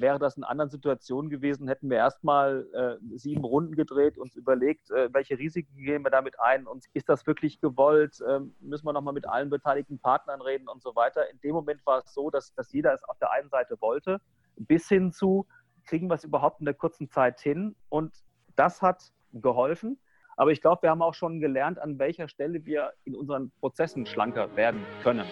[0.00, 4.90] Wäre das in anderen Situationen gewesen, hätten wir erstmal äh, sieben Runden gedreht, uns überlegt,
[4.90, 8.94] äh, welche Risiken gehen wir damit ein und ist das wirklich gewollt, ähm, müssen wir
[8.94, 11.28] nochmal mit allen beteiligten Partnern reden und so weiter.
[11.30, 14.22] In dem Moment war es so, dass, dass jeder es auf der einen Seite wollte,
[14.56, 15.46] bis hin zu,
[15.84, 18.14] kriegen wir es überhaupt in der kurzen Zeit hin und
[18.56, 19.98] das hat geholfen.
[20.38, 24.06] Aber ich glaube, wir haben auch schon gelernt, an welcher Stelle wir in unseren Prozessen
[24.06, 25.26] schlanker werden können.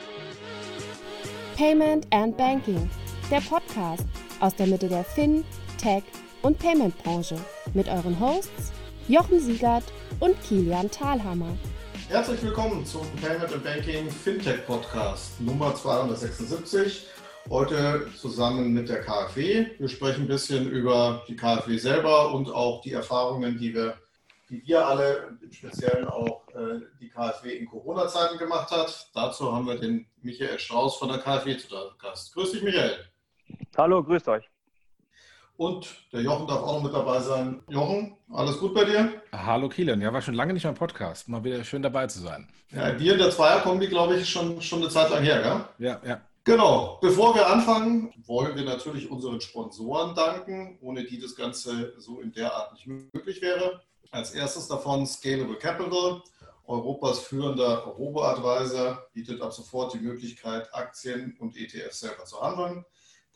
[1.56, 2.90] Payment and Banking,
[3.30, 4.06] der Podcast
[4.40, 5.44] aus der Mitte der Fin,
[5.80, 6.02] Tech
[6.42, 7.36] und Payment Branche
[7.74, 8.72] mit euren Hosts
[9.08, 9.84] Jochen Siegert
[10.20, 11.56] und Kilian Thalhammer.
[12.08, 17.06] Herzlich willkommen zum Payment and Banking Fintech Podcast Nummer 276.
[17.50, 19.66] Heute zusammen mit der KfW.
[19.78, 23.94] Wir sprechen ein bisschen über die KfW selber und auch die Erfahrungen, die wir,
[24.50, 29.08] die wir alle, im Speziellen auch äh, die KfW in Corona-Zeiten gemacht hat.
[29.14, 31.68] Dazu haben wir den Michael Strauß von der KfW zu
[31.98, 32.34] Gast.
[32.34, 32.98] Grüß dich, Michael.
[33.76, 34.44] Hallo, grüßt euch.
[35.56, 37.62] Und der Jochen darf auch noch mit dabei sein.
[37.68, 39.20] Jochen, alles gut bei dir?
[39.32, 41.28] Hallo Kilian, ja, war schon lange nicht mehr im Podcast.
[41.28, 42.48] Mal wieder schön dabei zu sein.
[42.70, 45.88] Ja, wir in der Zweierkombi, glaube ich, schon, schon eine Zeit lang her, gell?
[45.88, 46.20] Ja, ja.
[46.44, 46.98] Genau.
[47.02, 52.32] Bevor wir anfangen, wollen wir natürlich unseren Sponsoren danken, ohne die das Ganze so in
[52.32, 53.82] der Art nicht möglich wäre.
[54.12, 56.22] Als erstes davon Scalable Capital.
[56.66, 62.84] Europas führender Robo-Advisor bietet ab sofort die Möglichkeit, Aktien und ETFs selber zu handeln.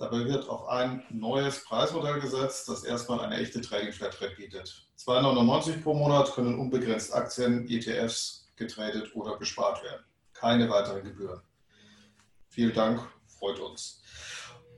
[0.03, 4.89] Dabei wird auf ein neues Preismodell gesetzt, das erstmal eine echte Trading Flatrate bietet.
[4.99, 10.05] 2,99 pro Monat können unbegrenzt Aktien, ETFs getradet oder gespart werden.
[10.33, 11.41] Keine weiteren Gebühren.
[12.49, 14.03] Vielen Dank, freut uns.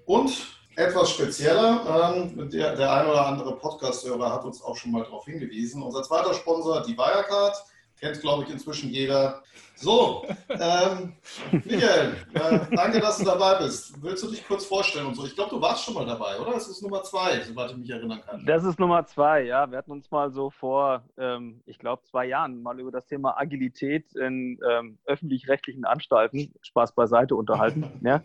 [0.04, 0.30] Und
[0.76, 5.82] etwas spezieller, ähm, der, ein oder andere Podcast-Hörer hat uns auch schon mal darauf hingewiesen.
[5.82, 7.56] Unser zweiter Sponsor, die Wirecard,
[8.04, 9.42] kennt, glaube ich, inzwischen jeder.
[9.76, 11.14] So, ähm,
[11.50, 14.00] Michael, äh, danke, dass du dabei bist.
[14.02, 15.24] Willst du dich kurz vorstellen und so?
[15.26, 16.52] Ich glaube, du warst schon mal dabei, oder?
[16.52, 18.44] Das ist Nummer zwei, soweit ich mich erinnern kann.
[18.46, 19.68] Das ist Nummer zwei, ja.
[19.68, 23.36] Wir hatten uns mal so vor, ähm, ich glaube, zwei Jahren mal über das Thema
[23.36, 27.84] Agilität in ähm, öffentlich-rechtlichen Anstalten, Spaß beiseite, unterhalten.
[28.04, 28.22] ja.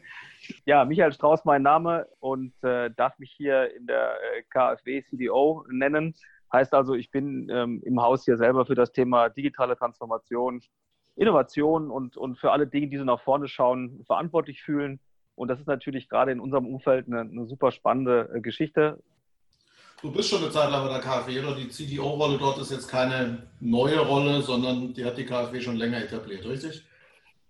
[0.66, 5.66] ja, Michael Strauß, mein Name und äh, darf mich hier in der äh, KfW CDO
[5.70, 6.14] nennen.
[6.52, 10.62] Heißt also, ich bin ähm, im Haus hier selber für das Thema digitale Transformation,
[11.16, 15.00] Innovation und, und für alle Dinge, die so nach vorne schauen, verantwortlich fühlen.
[15.36, 19.02] Und das ist natürlich gerade in unserem Umfeld eine, eine super spannende äh, Geschichte.
[20.02, 21.56] Du bist schon eine Zeit lang bei der KfW, oder?
[21.56, 26.02] Die CDO-Rolle dort ist jetzt keine neue Rolle, sondern die hat die KfW schon länger
[26.02, 26.86] etabliert, richtig?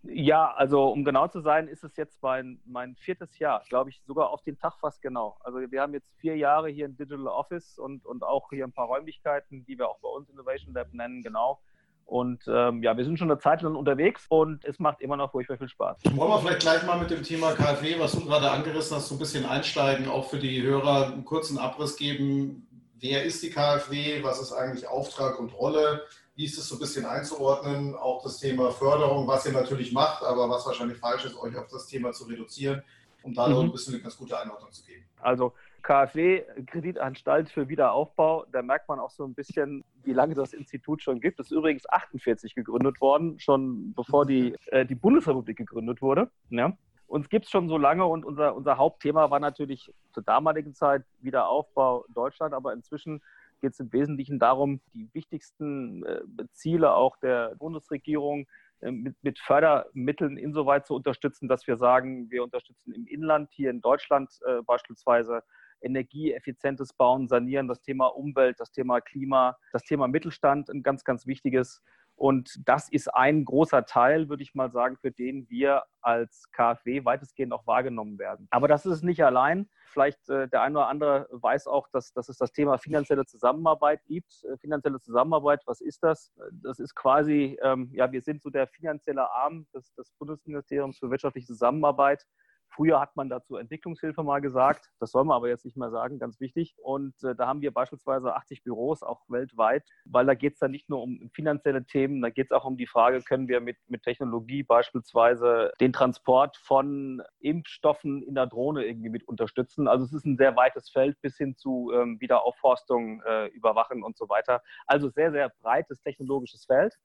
[0.04, 4.02] Ja, also um genau zu sein, ist es jetzt mein, mein viertes Jahr, glaube ich,
[4.06, 5.38] sogar auf den Tag fast genau.
[5.42, 8.72] Also wir haben jetzt vier Jahre hier in Digital Office und, und auch hier ein
[8.72, 11.60] paar Räumlichkeiten, die wir auch bei uns Innovation Lab nennen, genau.
[12.06, 15.32] Und ähm, ja, wir sind schon eine Zeit lang unterwegs und es macht immer noch
[15.32, 16.00] furchtbar viel Spaß.
[16.16, 19.16] Wollen wir vielleicht gleich mal mit dem Thema KfW, was du gerade angerissen hast, so
[19.16, 22.68] ein bisschen einsteigen, auch für die Hörer einen kurzen Abriss geben.
[23.00, 24.24] Wer ist die KfW?
[24.24, 26.04] Was ist eigentlich Auftrag und Rolle?
[26.40, 27.96] Wie ist es so ein bisschen einzuordnen?
[27.96, 31.68] Auch das Thema Förderung, was ihr natürlich macht, aber was wahrscheinlich falsch ist, euch auf
[31.68, 32.82] das Thema zu reduzieren,
[33.24, 33.54] um da mhm.
[33.54, 35.04] noch ein bisschen eine ganz gute Einordnung zu geben.
[35.20, 35.52] Also
[35.82, 41.04] KfW, Kreditanstalt für Wiederaufbau, da merkt man auch so ein bisschen, wie lange das Institut
[41.04, 41.40] schon gibt.
[41.40, 46.32] Das ist übrigens 48 gegründet worden, schon bevor die, äh, die Bundesrepublik gegründet wurde.
[46.52, 46.72] Ja.
[47.08, 51.04] Uns gibt es schon so lange und unser, unser Hauptthema war natürlich zur damaligen Zeit
[51.20, 53.22] Wiederaufbau Deutschland, aber inzwischen
[53.60, 56.22] geht es im Wesentlichen darum, die wichtigsten äh,
[56.54, 58.48] Ziele auch der Bundesregierung
[58.82, 63.70] äh, mit, mit, Fördermitteln insoweit zu unterstützen, dass wir sagen, wir unterstützen im Inland, hier
[63.70, 65.44] in Deutschland äh, beispielsweise
[65.82, 71.26] energieeffizientes Bauen, Sanieren, das Thema Umwelt, das Thema Klima, das Thema Mittelstand, ein ganz, ganz
[71.26, 71.82] wichtiges.
[72.20, 77.06] Und das ist ein großer Teil, würde ich mal sagen, für den wir als KfW
[77.06, 78.46] weitestgehend auch wahrgenommen werden.
[78.52, 79.70] Aber das ist es nicht allein.
[79.88, 84.04] Vielleicht äh, der eine oder andere weiß auch, dass, dass es das Thema finanzielle Zusammenarbeit
[84.06, 84.44] gibt.
[84.44, 86.34] Äh, finanzielle Zusammenarbeit, was ist das?
[86.52, 91.10] Das ist quasi, ähm, ja, wir sind so der finanzielle Arm des, des Bundesministeriums für
[91.10, 92.26] wirtschaftliche Zusammenarbeit.
[92.70, 96.20] Früher hat man dazu Entwicklungshilfe mal gesagt, das soll man aber jetzt nicht mehr sagen,
[96.20, 96.76] ganz wichtig.
[96.78, 100.72] Und äh, da haben wir beispielsweise 80 Büros, auch weltweit, weil da geht es dann
[100.72, 103.78] nicht nur um finanzielle Themen, da geht es auch um die Frage, können wir mit,
[103.88, 109.88] mit Technologie beispielsweise den Transport von Impfstoffen in der Drohne irgendwie mit unterstützen.
[109.88, 114.18] Also es ist ein sehr weites Feld bis hin zu ähm, Wiederaufforstung, äh, Überwachen und
[114.18, 114.62] so weiter.
[114.86, 116.96] Also sehr, sehr breites technologisches Feld.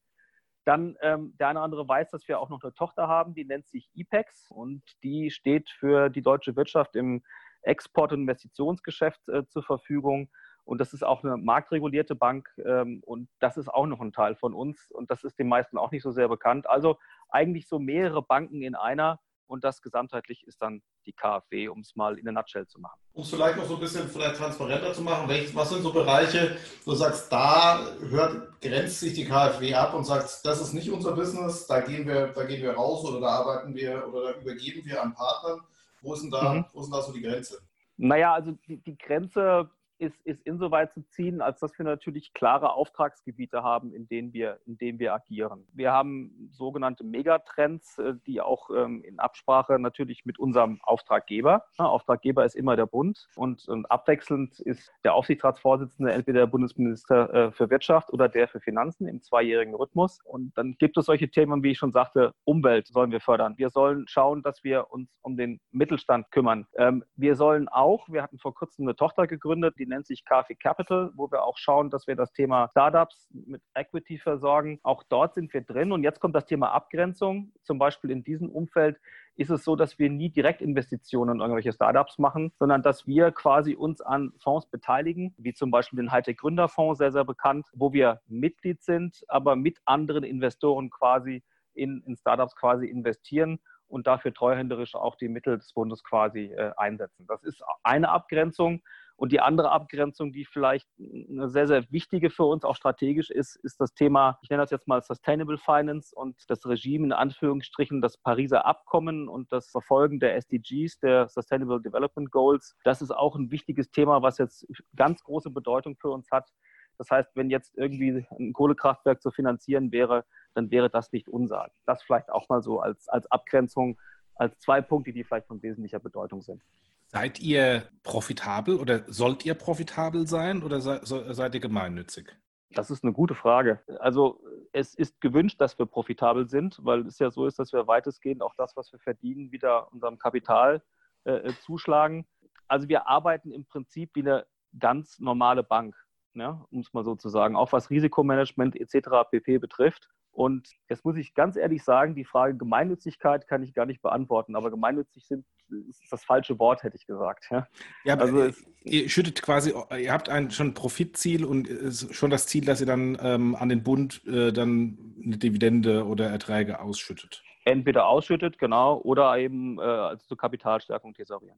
[0.65, 3.45] Dann ähm, der eine oder andere weiß, dass wir auch noch eine Tochter haben, die
[3.45, 7.23] nennt sich IPEX und die steht für die deutsche Wirtschaft im
[7.61, 10.29] Export- und Investitionsgeschäft äh, zur Verfügung.
[10.63, 14.35] Und das ist auch eine marktregulierte Bank ähm, und das ist auch noch ein Teil
[14.35, 16.67] von uns und das ist den meisten auch nicht so sehr bekannt.
[16.67, 16.97] Also
[17.29, 21.95] eigentlich so mehrere Banken in einer Und das gesamtheitlich ist dann die KfW, um es
[21.95, 22.99] mal in der Nutshell zu machen.
[23.13, 26.57] Um es vielleicht noch so ein bisschen vielleicht transparenter zu machen, was sind so Bereiche,
[26.83, 30.89] wo du sagst, da hört, grenzt sich die KfW ab und sagt, das ist nicht
[30.89, 34.39] unser Business, da gehen wir, da gehen wir raus oder da arbeiten wir oder da
[34.39, 35.61] übergeben wir an Partnern.
[36.01, 36.65] Wo ist denn da, mhm.
[36.73, 37.59] wo ist denn da so die Grenze?
[37.97, 42.73] Naja, also die, die Grenze ist, ist insoweit zu ziehen, als dass wir natürlich klare
[42.73, 45.65] Auftragsgebiete haben, in denen wir, in denen wir agieren.
[45.73, 51.65] Wir haben sogenannte Megatrends, äh, die auch ähm, in Absprache natürlich mit unserem Auftraggeber.
[51.77, 57.51] Auftraggeber ist immer der Bund und, und abwechselnd ist der Aufsichtsratsvorsitzende entweder der Bundesminister äh,
[57.51, 60.19] für Wirtschaft oder der für Finanzen im zweijährigen Rhythmus.
[60.23, 63.57] Und dann gibt es solche Themen, wie ich schon sagte, Umwelt sollen wir fördern.
[63.57, 66.67] Wir sollen schauen, dass wir uns um den Mittelstand kümmern.
[66.75, 70.55] Ähm, wir sollen auch, wir hatten vor kurzem eine Tochter gegründet, die nennt sich KfW
[70.55, 74.79] Capital, wo wir auch schauen, dass wir das Thema Startups mit Equity versorgen.
[74.83, 75.91] Auch dort sind wir drin.
[75.91, 77.53] Und jetzt kommt das Thema Abgrenzung.
[77.63, 78.99] Zum Beispiel in diesem Umfeld
[79.37, 83.75] ist es so, dass wir nie Direktinvestitionen in irgendwelche Startups machen, sondern dass wir quasi
[83.75, 88.21] uns an Fonds beteiligen, wie zum Beispiel den Hightech Gründerfonds, sehr, sehr bekannt, wo wir
[88.27, 91.43] Mitglied sind, aber mit anderen Investoren quasi
[91.73, 96.71] in, in Startups quasi investieren und dafür treuhänderisch auch die Mittel des Bundes quasi äh,
[96.77, 97.25] einsetzen.
[97.27, 98.81] Das ist eine Abgrenzung.
[99.17, 103.55] Und die andere Abgrenzung, die vielleicht eine sehr, sehr wichtige für uns auch strategisch ist,
[103.63, 108.01] ist das Thema, ich nenne das jetzt mal Sustainable Finance und das Regime in Anführungsstrichen,
[108.01, 112.75] das Pariser Abkommen und das Verfolgen der SDGs, der Sustainable Development Goals.
[112.83, 116.49] Das ist auch ein wichtiges Thema, was jetzt ganz große Bedeutung für uns hat.
[116.97, 121.69] Das heißt, wenn jetzt irgendwie ein Kohlekraftwerk zu finanzieren wäre, dann wäre das nicht unser.
[121.85, 123.97] Das vielleicht auch mal so als, als Abgrenzung,
[124.35, 126.61] als zwei Punkte, die vielleicht von wesentlicher Bedeutung sind.
[127.07, 132.35] Seid ihr profitabel oder sollt ihr profitabel sein oder seid ihr gemeinnützig?
[132.71, 133.79] Das ist eine gute Frage.
[133.99, 134.41] Also
[134.73, 138.41] es ist gewünscht, dass wir profitabel sind, weil es ja so ist, dass wir weitestgehend
[138.41, 140.81] auch das, was wir verdienen, wieder unserem Kapital
[141.23, 142.25] äh, äh zuschlagen.
[142.67, 144.45] Also wir arbeiten im Prinzip wie eine
[144.77, 145.95] ganz normale Bank,
[146.33, 146.65] ne?
[146.71, 149.29] um es mal so zu sagen, auch was Risikomanagement etc.
[149.31, 150.09] pp betrifft.
[150.35, 154.57] Und jetzt muss ich ganz ehrlich sagen, die Frage Gemeinnützigkeit kann ich gar nicht beantworten,
[154.57, 155.45] aber gemeinnützig sind,
[155.89, 157.47] ist das falsche Wort, hätte ich gesagt.
[157.49, 157.67] Ja,
[158.03, 161.69] ja also es, ihr schüttet quasi, ihr habt ein schon ein Profitziel und
[162.11, 166.27] schon das Ziel, dass ihr dann ähm, an den Bund äh, dann eine Dividende oder
[166.27, 167.41] Erträge ausschüttet.
[167.63, 171.57] Entweder ausschüttet, genau, oder eben äh, also zur Kapitalstärkung tesorieren.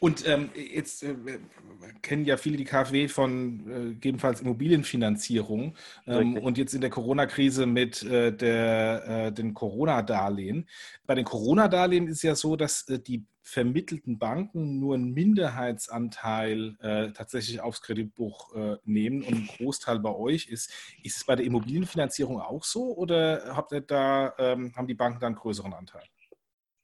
[0.00, 1.14] Und ähm, jetzt äh,
[2.00, 5.76] kennen ja viele die KfW von äh, gegebenenfalls Immobilienfinanzierung
[6.06, 10.66] ähm, und jetzt in der Corona-Krise mit äh, der, äh, den Corona-Darlehen.
[11.04, 17.12] Bei den Corona-Darlehen ist ja so, dass äh, die vermittelten Banken nur einen Minderheitsanteil äh,
[17.12, 18.54] tatsächlich aufs Kreditbuch
[18.84, 20.70] nehmen und ein Großteil bei euch ist.
[21.02, 25.20] Ist es bei der Immobilienfinanzierung auch so oder habt ihr da, ähm, haben die Banken
[25.20, 26.04] da einen größeren Anteil?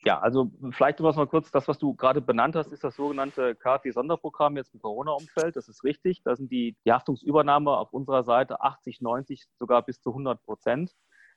[0.07, 3.57] Ja, also vielleicht noch mal kurz, das, was du gerade benannt hast, ist das sogenannte
[3.57, 5.57] KfW-Sonderprogramm jetzt im Corona-Umfeld.
[5.57, 6.23] Das ist richtig.
[6.23, 10.93] Da sind die, die Haftungsübernahme auf unserer Seite 80, 90, sogar bis zu 100 Prozent.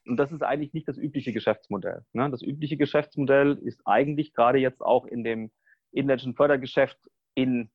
[0.05, 2.05] Und das ist eigentlich nicht das übliche Geschäftsmodell.
[2.13, 2.29] Ne?
[2.29, 5.49] Das übliche Geschäftsmodell ist eigentlich gerade jetzt auch in dem
[5.91, 6.99] inländischen Fördergeschäft
[7.33, 7.71] in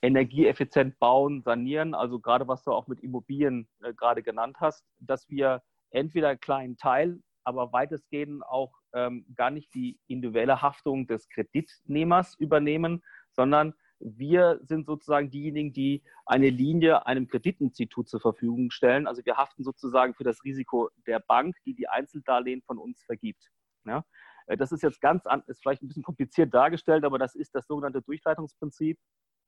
[0.00, 5.28] energieeffizient bauen, sanieren, also gerade was du auch mit Immobilien äh, gerade genannt hast, dass
[5.28, 11.28] wir entweder einen kleinen Teil, aber weitestgehend auch ähm, gar nicht die individuelle Haftung des
[11.28, 13.02] Kreditnehmers übernehmen,
[13.32, 19.06] sondern wir sind sozusagen diejenigen, die eine Linie einem Kreditinstitut zur Verfügung stellen.
[19.06, 23.50] Also wir haften sozusagen für das Risiko der Bank, die die Einzeldarlehen von uns vergibt.
[23.84, 24.04] Ja?
[24.46, 27.66] Äh, das ist jetzt ganz, ist vielleicht ein bisschen kompliziert dargestellt, aber das ist das
[27.66, 28.98] sogenannte Durchleitungsprinzip.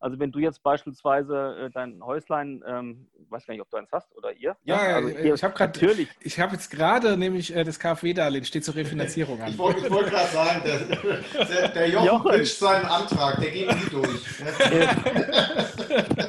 [0.05, 3.91] Also wenn du jetzt beispielsweise äh, dein Häuslein, ähm, weiß gar nicht, ob du eins
[3.91, 4.55] hast oder ihr.
[4.65, 6.11] Ja, also äh, ich habe gerade natürlich.
[6.21, 9.49] Ich habe jetzt gerade nämlich äh, das KfW-Darlehen steht zur Refinanzierung an.
[9.49, 13.75] Ich wollte wollt gerade sagen, der, der, der Jochen, Jochen pitcht seinen Antrag, der geht
[13.75, 14.21] nie durch.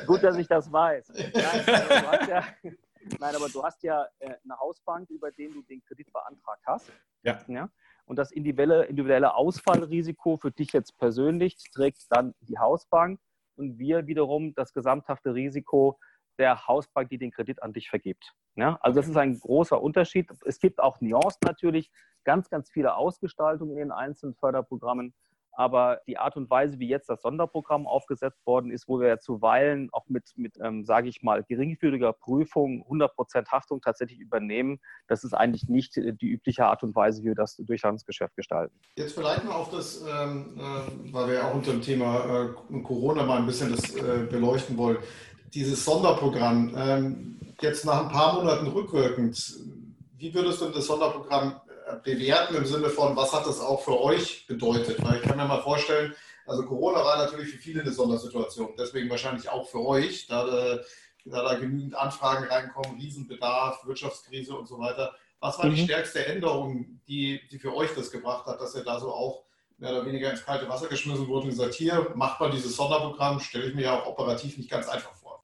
[0.08, 1.12] Gut, dass ich das weiß.
[1.34, 1.34] Nein,
[2.30, 2.44] ja,
[3.20, 6.94] nein, aber du hast ja äh, eine Hausbank, über den du den Kredit beantragt hast.
[7.24, 7.42] Ja.
[7.50, 7.70] ja?
[8.06, 13.20] Und das individuelle, individuelle Ausfallrisiko für dich jetzt persönlich trägt dann die Hausbank
[13.58, 16.00] und wir wiederum das gesamthafte Risiko
[16.38, 18.34] der Hausbank, die den Kredit an dich vergibt.
[18.56, 20.30] Ja, also das ist ein großer Unterschied.
[20.46, 21.92] Es gibt auch Nuancen natürlich,
[22.24, 25.14] ganz, ganz viele Ausgestaltungen in den einzelnen Förderprogrammen.
[25.56, 29.20] Aber die Art und Weise, wie jetzt das Sonderprogramm aufgesetzt worden ist, wo wir ja
[29.20, 35.24] zuweilen auch mit, mit ähm, sage ich mal, geringfügiger Prüfung 100% Haftung tatsächlich übernehmen, das
[35.24, 38.76] ist eigentlich nicht die übliche Art und Weise, wie wir das Durchhandelsgeschäft gestalten.
[38.98, 42.82] Jetzt vielleicht mal auf das, ähm, äh, weil wir ja auch unter dem Thema äh,
[42.82, 44.98] Corona mal ein bisschen das äh, beleuchten wollen.
[45.54, 49.56] Dieses Sonderprogramm, ähm, jetzt nach ein paar Monaten rückwirkend,
[50.18, 51.56] wie würdest du das Sonderprogramm
[52.04, 55.04] bewerten im Sinne von, was hat das auch für euch bedeutet?
[55.04, 56.14] Weil ich kann mir mal vorstellen,
[56.46, 60.82] also Corona war natürlich für viele eine Sondersituation, deswegen wahrscheinlich auch für euch, da, da,
[61.26, 65.16] da genügend Anfragen reinkommen, Riesenbedarf, Wirtschaftskrise und so weiter.
[65.40, 65.76] Was war mhm.
[65.76, 69.46] die stärkste Änderung, die, die für euch das gebracht hat, dass ihr da so auch
[69.78, 73.40] mehr oder weniger ins kalte Wasser geschmissen wurde und gesagt, hier macht mal dieses Sonderprogramm,
[73.40, 75.44] stelle ich mir ja auch operativ nicht ganz einfach vor.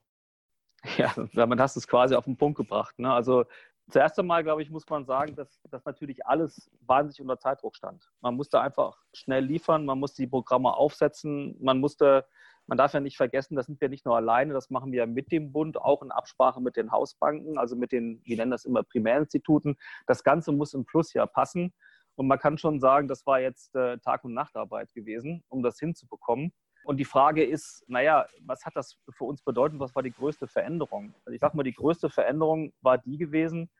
[0.96, 2.98] Ja, damit hast du es quasi auf den Punkt gebracht.
[2.98, 3.12] Ne?
[3.12, 3.44] Also
[3.90, 8.10] zuerst einmal, glaube ich, muss man sagen, dass, dass natürlich alles wahnsinnig unter Zeitdruck stand.
[8.20, 12.24] Man musste einfach schnell liefern, man musste die Programme aufsetzen, man musste,
[12.66, 15.32] man darf ja nicht vergessen, das sind wir nicht nur alleine, das machen wir mit
[15.32, 18.82] dem Bund, auch in Absprache mit den Hausbanken, also mit den, wir nennen das immer
[18.82, 19.76] Primärinstituten.
[20.06, 21.72] Das Ganze muss im Plus ja passen.
[22.14, 25.78] Und man kann schon sagen, das war jetzt äh, Tag- und Nachtarbeit gewesen, um das
[25.78, 26.52] hinzubekommen.
[26.84, 29.78] Und die Frage ist, naja, was hat das für uns bedeutet?
[29.78, 31.14] Was war die größte Veränderung?
[31.24, 33.70] Also ich sage mal, die größte Veränderung war die gewesen,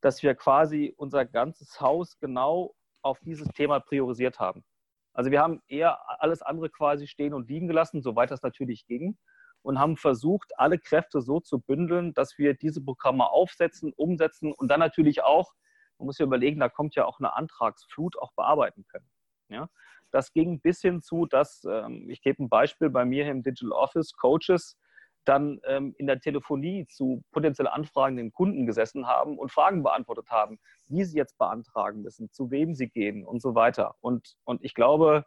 [0.00, 4.64] dass wir quasi unser ganzes Haus genau auf dieses Thema priorisiert haben.
[5.12, 9.16] Also wir haben eher alles andere quasi stehen und liegen gelassen, soweit das natürlich ging,
[9.62, 14.68] und haben versucht, alle Kräfte so zu bündeln, dass wir diese Programme aufsetzen, umsetzen und
[14.68, 15.54] dann natürlich auch,
[15.98, 19.08] man muss ja überlegen, da kommt ja auch eine Antragsflut, auch bearbeiten können.
[19.48, 19.68] Ja?
[20.10, 23.72] Das ging bis hin zu, dass, ähm, ich gebe ein Beispiel, bei mir im Digital
[23.72, 24.76] Office Coaches
[25.24, 30.58] dann ähm, in der Telefonie zu potenziell anfragenden Kunden gesessen haben und Fragen beantwortet haben,
[30.86, 33.96] wie sie jetzt beantragen müssen, zu wem sie gehen und so weiter.
[34.00, 35.24] Und, und ich glaube,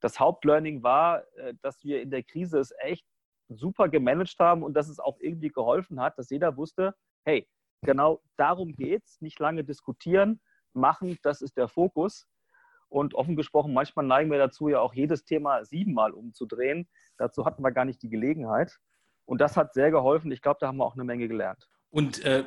[0.00, 3.06] das Hauptlearning war, äh, dass wir in der Krise es echt
[3.48, 7.48] super gemanagt haben und dass es auch irgendwie geholfen hat, dass jeder wusste, hey,
[7.82, 10.40] genau darum geht es, nicht lange diskutieren,
[10.72, 12.26] machen, das ist der Fokus.
[12.88, 16.88] Und offen gesprochen, manchmal neigen wir dazu, ja auch jedes Thema siebenmal umzudrehen.
[17.18, 18.78] Dazu hatten wir gar nicht die Gelegenheit.
[19.24, 20.30] Und das hat sehr geholfen.
[20.30, 21.68] Ich glaube, da haben wir auch eine Menge gelernt.
[21.90, 22.44] Und äh,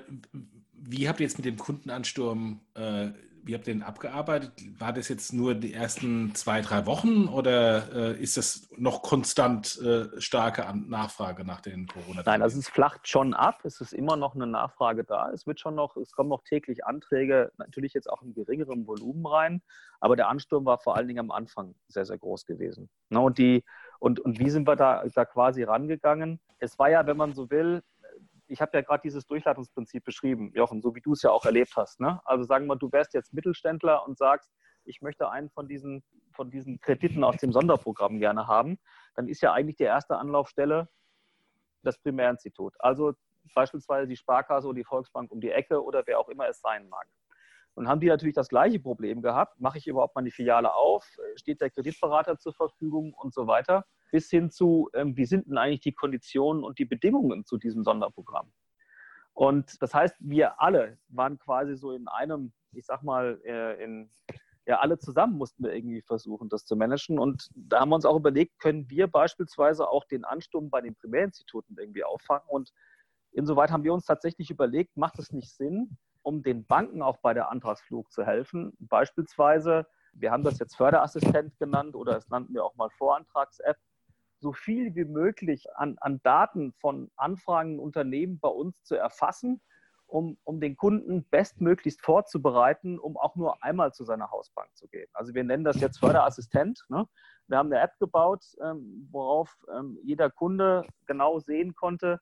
[0.74, 3.10] wie habt ihr jetzt mit dem Kundenansturm, äh,
[3.44, 4.52] wie habt ihr den abgearbeitet?
[4.80, 9.80] War das jetzt nur die ersten zwei, drei Wochen oder äh, ist das noch konstant
[9.82, 12.26] äh, starke Nachfrage nach den corona -Therapien?
[12.26, 13.62] Nein, also es flacht schon ab.
[13.64, 15.32] Es ist immer noch eine Nachfrage da.
[15.32, 19.26] Es wird schon noch, es kommen noch täglich Anträge, natürlich jetzt auch in geringerem Volumen
[19.26, 19.62] rein.
[20.00, 22.90] Aber der Ansturm war vor allen Dingen am Anfang sehr, sehr groß gewesen.
[23.10, 23.64] Ne, und, die,
[24.00, 26.40] und, und wie sind wir da, da quasi rangegangen?
[26.60, 27.82] Es war ja, wenn man so will,
[28.50, 31.74] ich habe ja gerade dieses Durchleitungsprinzip beschrieben, Jochen, so wie du es ja auch erlebt
[31.76, 32.00] hast.
[32.00, 32.20] Ne?
[32.26, 34.52] Also sagen wir, du wärst jetzt Mittelständler und sagst,
[34.86, 36.04] ich möchte einen von diesen,
[36.34, 38.80] von diesen Krediten aus dem Sonderprogramm gerne haben,
[39.16, 40.90] dann ist ja eigentlich die erste Anlaufstelle
[41.84, 42.74] das Primärinstitut.
[42.80, 43.14] Also
[43.54, 46.90] beispielsweise die Sparkasse oder die Volksbank um die Ecke oder wer auch immer es sein
[46.90, 47.08] mag.
[47.80, 49.62] Und haben die natürlich das gleiche Problem gehabt.
[49.62, 51.08] Mache ich überhaupt mal die Filiale auf?
[51.38, 53.86] Steht der Kreditberater zur Verfügung und so weiter?
[54.12, 57.86] Bis hin zu, ähm, wie sind denn eigentlich die Konditionen und die Bedingungen zu diesem
[57.86, 58.52] Sonderprogramm?
[59.32, 64.12] Und das heißt, wir alle waren quasi so in einem, ich sag mal, äh, in,
[64.66, 67.18] ja, alle zusammen mussten wir irgendwie versuchen, das zu managen.
[67.18, 70.98] Und da haben wir uns auch überlegt, können wir beispielsweise auch den Ansturm bei den
[70.98, 72.50] Primärinstituten irgendwie auffangen?
[72.50, 72.74] Und
[73.32, 77.34] insoweit haben wir uns tatsächlich überlegt, macht es nicht Sinn, um den Banken auch bei
[77.34, 78.74] der Antragsflug zu helfen.
[78.80, 83.78] Beispielsweise, wir haben das jetzt Förderassistent genannt oder es nannten wir auch mal Vorantrags-App,
[84.40, 89.62] so viel wie möglich an, an Daten von anfragenden Unternehmen bei uns zu erfassen,
[90.08, 95.08] um, um den Kunden bestmöglichst vorzubereiten, um auch nur einmal zu seiner Hausbank zu gehen.
[95.14, 96.84] Also wir nennen das jetzt Förderassistent.
[96.90, 97.06] Ne?
[97.48, 102.20] Wir haben eine App gebaut, ähm, worauf ähm, jeder Kunde genau sehen konnte,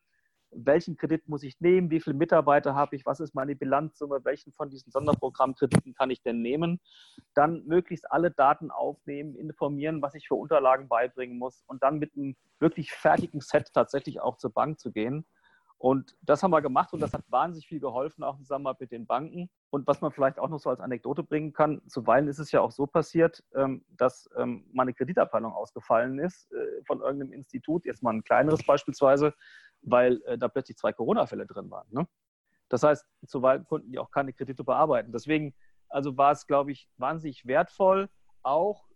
[0.51, 4.53] welchen Kredit muss ich nehmen, wie viele Mitarbeiter habe ich, was ist meine Bilanzsumme, welchen
[4.53, 6.79] von diesen Sonderprogrammkrediten kann ich denn nehmen.
[7.33, 12.15] Dann möglichst alle Daten aufnehmen, informieren, was ich für Unterlagen beibringen muss und dann mit
[12.15, 15.25] einem wirklich fertigen Set tatsächlich auch zur Bank zu gehen.
[15.79, 18.91] Und das haben wir gemacht und das hat wahnsinnig viel geholfen, auch im Zusammenarbeit mit
[18.91, 19.49] den Banken.
[19.69, 22.61] Und was man vielleicht auch noch so als Anekdote bringen kann, zuweilen ist es ja
[22.61, 28.01] auch so passiert, ähm, dass ähm, meine Kreditabteilung ausgefallen ist äh, von irgendeinem Institut, jetzt
[28.01, 29.35] mal ein kleineres beispielsweise,
[29.81, 31.87] weil äh, da plötzlich zwei Corona-Fälle drin waren.
[31.91, 32.07] Ne?
[32.69, 35.11] Das heißt, zuweilen konnten die auch keine Kredite bearbeiten.
[35.11, 35.53] Deswegen
[35.89, 38.09] also war es, glaube ich, wahnsinnig wertvoll,
[38.43, 38.87] auch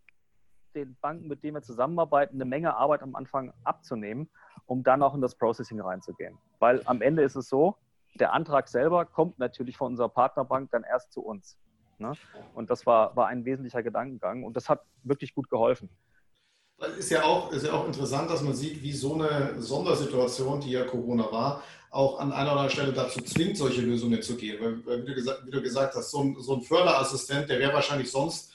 [0.75, 4.29] den Banken, mit denen wir zusammenarbeiten, eine Menge Arbeit am Anfang abzunehmen,
[4.65, 6.38] um dann auch in das Processing reinzugehen.
[6.59, 7.75] Weil am Ende ist es so,
[8.15, 11.57] der Antrag selber kommt natürlich von unserer Partnerbank dann erst zu uns.
[11.97, 12.13] Ne?
[12.53, 15.89] Und das war, war ein wesentlicher Gedankengang und das hat wirklich gut geholfen.
[16.97, 20.71] Ist ja, auch, ist ja auch interessant, dass man sieht, wie so eine Sondersituation, die
[20.71, 24.57] ja Corona war, auch an einer oder anderen Stelle dazu zwingt, solche Lösungen zu gehen.
[24.85, 27.73] Weil, wie, du gesagt, wie du gesagt hast, so ein, so ein Förderassistent, der wäre
[27.73, 28.53] wahrscheinlich sonst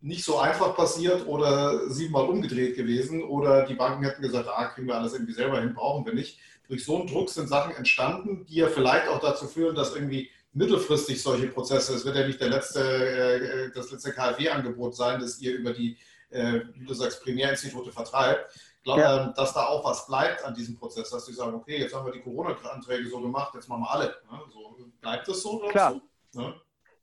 [0.00, 4.88] nicht so einfach passiert oder siebenmal umgedreht gewesen oder die Banken hätten gesagt, ah, kriegen
[4.88, 6.38] wir alles irgendwie selber hin, brauchen wir nicht.
[6.68, 10.30] Durch so einen Druck sind Sachen entstanden, die ja vielleicht auch dazu führen, dass irgendwie
[10.52, 15.40] mittelfristig solche Prozesse, es wird ja nicht der letzte, äh, das letzte KfW-Angebot sein, das
[15.40, 15.96] ihr über die,
[16.30, 18.54] äh, wie du sagst, Primärinstitute vertreibt.
[18.78, 19.26] Ich glaube, ja.
[19.26, 22.06] Ähm, dass da auch was bleibt an diesem Prozess, dass die sagen, okay, jetzt haben
[22.06, 24.06] wir die Corona-Anträge so gemacht, jetzt machen wir alle.
[24.06, 24.40] Ne?
[24.52, 25.58] So, bleibt das so?
[25.68, 26.00] Klar.
[26.30, 26.40] So?
[26.40, 26.54] Ne?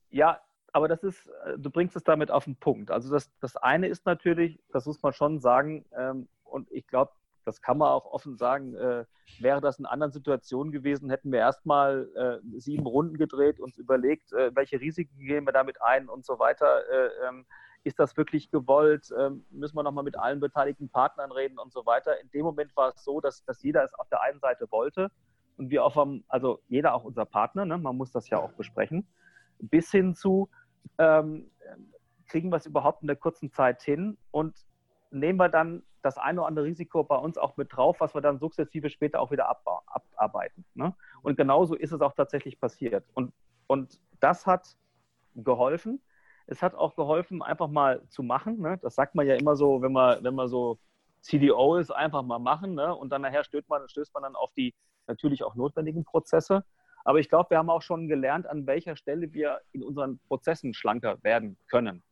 [0.10, 0.41] Ja,
[0.74, 2.89] aber das ist, äh, du bringst es damit auf den Punkt.
[2.89, 7.12] Also das, das eine ist natürlich, das muss man schon sagen, ähm, und ich glaube,
[7.46, 9.05] das kann man auch offen sagen, äh,
[9.39, 14.34] wäre das in anderen Situationen gewesen, hätten wir erstmal äh, sieben Runden gedreht, uns überlegt,
[14.34, 16.81] äh, welche Risiken gehen wir damit ein und so weiter.
[16.89, 17.46] Äh, ähm,
[17.84, 19.10] ist das wirklich gewollt?
[19.17, 22.19] Ähm, müssen wir nochmal mit allen beteiligten Partnern reden und so weiter.
[22.19, 25.12] In dem Moment war es so, dass, dass jeder es auf der einen Seite wollte
[25.57, 27.77] und wir auf einem, also jeder auch unser Partner, ne?
[27.77, 29.07] man muss das ja auch besprechen,
[29.60, 30.50] bis hin zu,
[30.98, 31.50] ähm,
[32.27, 34.55] kriegen wir es überhaupt in der kurzen Zeit hin und
[35.12, 38.22] nehmen wir dann das eine oder andere Risiko bei uns auch mit drauf, was wir
[38.22, 40.65] dann sukzessive später auch wieder abarbeiten.
[40.74, 40.96] Ne?
[41.22, 43.05] Und genauso ist es auch tatsächlich passiert.
[43.13, 43.34] Und,
[43.67, 44.77] und das hat
[45.36, 46.01] geholfen.
[46.48, 48.60] Es hat auch geholfen, einfach mal zu machen.
[48.60, 48.80] Ne?
[48.82, 50.80] Das sagt man ja immer so, wenn man, wenn man so
[51.22, 52.74] CDO ist, einfach mal machen.
[52.74, 52.96] Ne?
[52.96, 54.74] Und dann nachher stößt man, stößt man dann auf die
[55.08, 56.63] natürlich auch notwendigen Prozesse.
[57.04, 60.74] Aber ich glaube, wir haben auch schon gelernt, an welcher Stelle wir in unseren Prozessen
[60.74, 62.04] schlanker werden können.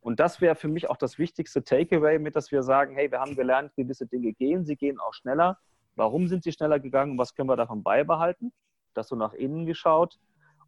[0.00, 3.20] Und das wäre für mich auch das wichtigste Takeaway mit, dass wir sagen, hey, wir
[3.20, 5.58] haben gelernt, gewisse Dinge gehen, sie gehen auch schneller.
[5.96, 7.18] Warum sind sie schneller gegangen?
[7.18, 8.52] Was können wir davon beibehalten?
[8.94, 10.18] Das so nach innen geschaut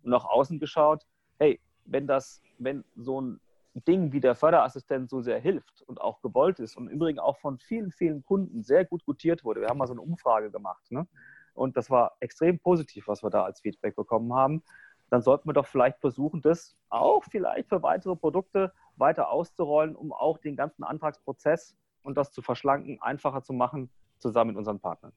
[0.02, 1.06] und nach außen geschaut.
[1.38, 3.40] Hey, wenn das, wenn so ein
[3.74, 7.38] Ding wie der Förderassistent so sehr hilft und auch gewollt ist und im Übrigen auch
[7.38, 9.60] von vielen, vielen Kunden sehr gut gutiert wurde.
[9.60, 10.90] Wir haben mal so eine Umfrage gemacht.
[10.90, 11.06] Ne?
[11.54, 14.62] Und das war extrem positiv, was wir da als Feedback bekommen haben.
[15.08, 20.12] Dann sollten wir doch vielleicht versuchen, das auch vielleicht für weitere Produkte weiter auszurollen, um
[20.12, 25.12] auch den ganzen Antragsprozess und das zu verschlanken, einfacher zu machen, zusammen mit unseren Partnern.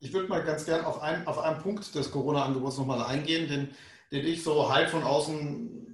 [0.00, 3.70] Ich würde mal ganz gern auf, ein, auf einen Punkt des Corona-Angebots nochmal eingehen, den,
[4.12, 5.93] den ich so halb von außen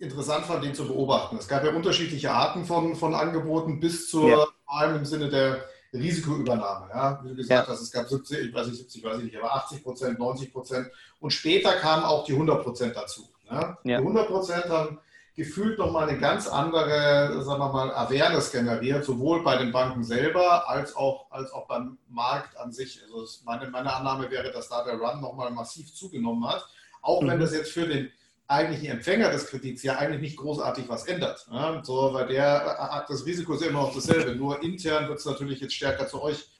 [0.00, 1.36] interessant fand, den zu beobachten.
[1.36, 4.36] Es gab ja unterschiedliche Arten von, von Angeboten bis zur, ja.
[4.36, 6.88] vor allem im Sinne der Risikoübernahme.
[6.88, 7.20] Ja?
[7.22, 7.72] Wie du gesagt ja.
[7.72, 10.52] hast, es gab 70, ich weiß nicht, 70, weiß ich nicht, aber 80 Prozent, 90
[10.52, 10.88] Prozent.
[11.20, 13.28] Und später kamen auch die 100 Prozent dazu.
[13.50, 13.78] Ja?
[13.84, 14.98] Die 100 Prozent haben
[15.36, 20.68] gefühlt nochmal eine ganz andere, sagen wir mal, Awareness generiert, sowohl bei den Banken selber
[20.68, 23.00] als auch, als auch beim Markt an sich.
[23.02, 26.66] Also meine, meine Annahme wäre, dass da der Run nochmal massiv zugenommen hat,
[27.02, 27.28] auch mhm.
[27.28, 28.10] wenn das jetzt für den
[28.50, 31.46] eigentlichen Empfänger des Kredits ja eigentlich nicht großartig was ändert.
[31.50, 31.82] Ja?
[31.84, 35.60] So, weil der hat das Risiko ist immer noch dasselbe, nur intern wird es natürlich
[35.60, 36.50] jetzt stärker zu euch,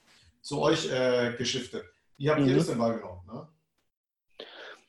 [0.40, 1.84] zu euch äh, geschiftet.
[2.16, 2.48] Wie habt mhm.
[2.48, 3.20] ihr das denn wahrgenommen?
[3.26, 3.48] Ne?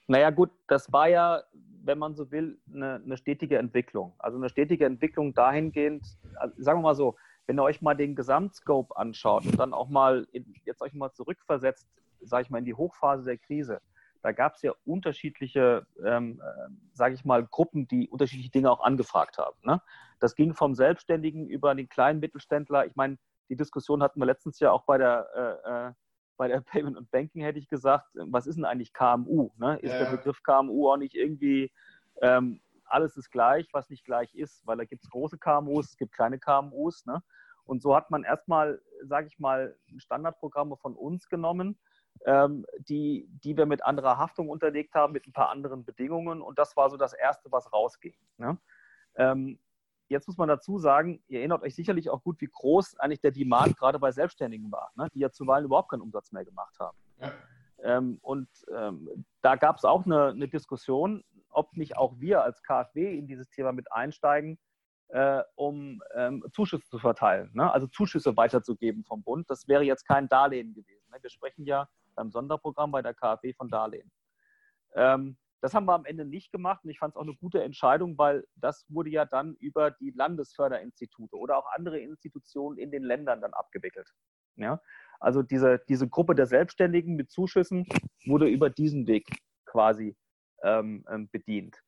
[0.07, 1.43] Naja, gut, das war ja
[1.83, 4.13] wenn man so will, eine, eine, stetige Entwicklung.
[4.19, 7.15] Also eine stetige Entwicklung dahingehend, also sagen wir mal so,
[7.47, 11.11] wenn ihr euch mal den Gesamtscope anschaut und dann auch mal, in, jetzt euch mal
[11.11, 11.87] zurückversetzt,
[12.21, 13.81] sage ich mal, in die Hochphase der Krise,
[14.21, 18.81] da gab es ja unterschiedliche, ähm, äh, sage ich mal, Gruppen, die unterschiedliche Dinge auch
[18.81, 19.57] angefragt haben.
[19.63, 19.81] Ne?
[20.19, 22.85] Das ging vom Selbstständigen über den kleinen Mittelständler.
[22.85, 23.17] Ich meine,
[23.49, 25.27] die Diskussion hatten wir letztens ja auch bei der
[25.65, 25.93] äh, äh
[26.37, 29.51] bei der Payment und Banking hätte ich gesagt, was ist denn eigentlich KMU?
[29.57, 29.77] Ne?
[29.79, 29.99] Ist ja.
[29.99, 31.71] der Begriff KMU auch nicht irgendwie
[32.21, 35.97] ähm, alles ist gleich, was nicht gleich ist, weil da gibt es große KMUs, es
[35.97, 37.05] gibt kleine KMUs.
[37.05, 37.21] Ne?
[37.63, 41.79] Und so hat man erstmal, sage ich mal, Standardprogramme von uns genommen,
[42.25, 46.41] ähm, die, die wir mit anderer Haftung unterlegt haben, mit ein paar anderen Bedingungen.
[46.41, 48.15] Und das war so das Erste, was rausging.
[48.37, 48.57] Ne?
[49.15, 49.59] Ähm,
[50.11, 53.31] Jetzt muss man dazu sagen, ihr erinnert euch sicherlich auch gut, wie groß eigentlich der
[53.31, 55.07] Demand gerade bei Selbstständigen war, ne?
[55.13, 56.97] die ja zuweilen überhaupt keinen Umsatz mehr gemacht haben.
[57.21, 57.31] Ja.
[57.81, 62.61] Ähm, und ähm, da gab es auch eine, eine, Diskussion, ob nicht auch wir als
[62.61, 64.59] KfW in dieses Thema mit einsteigen,
[65.07, 67.71] äh, um ähm, Zuschüsse zu verteilen, ne?
[67.71, 69.49] also Zuschüsse weiterzugeben vom Bund.
[69.49, 71.09] Das wäre jetzt kein Darlehen gewesen.
[71.09, 71.19] Ne?
[71.21, 74.11] Wir sprechen ja beim Sonderprogramm bei der KfW von Darlehen.
[74.95, 77.63] Ähm, das haben wir am Ende nicht gemacht und ich fand es auch eine gute
[77.63, 83.03] Entscheidung, weil das wurde ja dann über die Landesförderinstitute oder auch andere Institutionen in den
[83.03, 84.09] Ländern dann abgewickelt.
[84.55, 84.81] Ja?
[85.19, 87.85] Also diese, diese Gruppe der Selbstständigen mit Zuschüssen
[88.25, 89.27] wurde über diesen Weg
[89.65, 90.17] quasi
[90.63, 91.79] ähm, ähm bedient.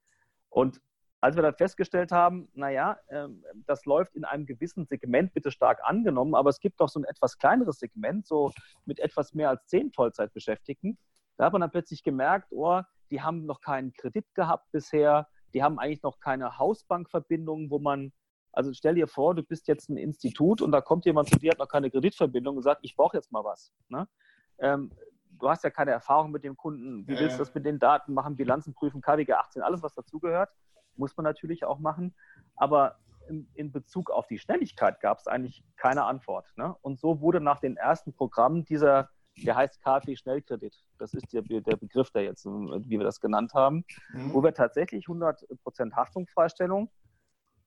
[0.50, 0.80] Und
[1.24, 5.80] als wir dann festgestellt haben, naja, ähm, das läuft in einem gewissen Segment bitte stark
[5.82, 8.52] angenommen, aber es gibt noch so ein etwas kleineres Segment, so
[8.84, 10.98] mit etwas mehr als zehn Vollzeitbeschäftigten,
[11.38, 15.64] da hat man dann plötzlich gemerkt, oh, die haben noch keinen Kredit gehabt bisher, die
[15.64, 18.12] haben eigentlich noch keine Hausbankverbindung, wo man,
[18.52, 21.52] also stell dir vor, du bist jetzt ein Institut und da kommt jemand zu dir,
[21.52, 23.72] hat noch keine Kreditverbindung und sagt, ich brauche jetzt mal was.
[23.88, 24.10] Ne?
[24.58, 24.92] Ähm,
[25.40, 28.14] du hast ja keine Erfahrung mit dem Kunden, wie willst du das mit den Daten
[28.14, 30.50] machen, Bilanzen prüfen, KWG 18, alles, was dazugehört,
[30.98, 32.14] muss man natürlich auch machen.
[32.56, 36.46] Aber in, in Bezug auf die Schnelligkeit gab es eigentlich keine Antwort.
[36.58, 36.76] Ne?
[36.82, 40.76] Und so wurde nach den ersten Programmen dieser der heißt KfW-Schnellkredit.
[40.98, 44.34] Das ist der, der, Begriff, der jetzt, wie wir das genannt haben, mhm.
[44.34, 46.90] wo wir tatsächlich 100% Haftungsfreistellung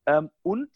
[0.07, 0.71] ähm, und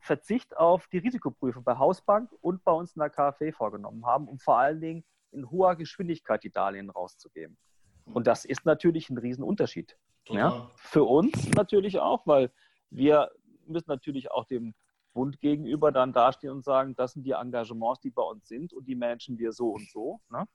[0.00, 4.38] Verzicht auf die Risikoprüfung bei Hausbank und bei uns in der KfW vorgenommen haben, um
[4.38, 7.56] vor allen Dingen in hoher Geschwindigkeit die Darlehen rauszugeben.
[8.06, 9.96] Und das ist natürlich ein Riesenunterschied.
[10.28, 10.70] Ja?
[10.76, 12.50] Für uns natürlich auch, weil
[12.90, 13.30] wir
[13.66, 14.74] müssen natürlich auch dem
[15.12, 18.86] Bund gegenüber dann dastehen und sagen, das sind die Engagements, die bei uns sind und
[18.86, 20.20] die managen wir so und so.
[20.30, 20.46] Ne?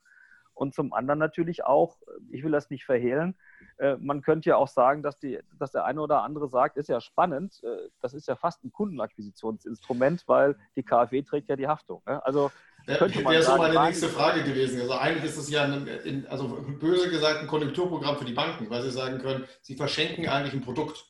[0.54, 1.98] Und zum anderen natürlich auch,
[2.30, 3.36] ich will das nicht verhehlen,
[3.78, 6.90] äh, man könnte ja auch sagen, dass, die, dass der eine oder andere sagt, ist
[6.90, 11.68] ja spannend, äh, das ist ja fast ein Kundenakquisitionsinstrument, weil die KfW trägt ja die
[11.68, 12.04] Haftung.
[12.06, 12.24] Ne?
[12.24, 12.52] Also
[12.88, 14.82] ja, wäre so meine nächste Frage gewesen.
[14.82, 16.48] Also eigentlich ist es ja, ein, also
[16.80, 20.62] böse gesagt, ein Konjunkturprogramm für die Banken, weil sie sagen können, sie verschenken eigentlich ein
[20.62, 21.06] Produkt.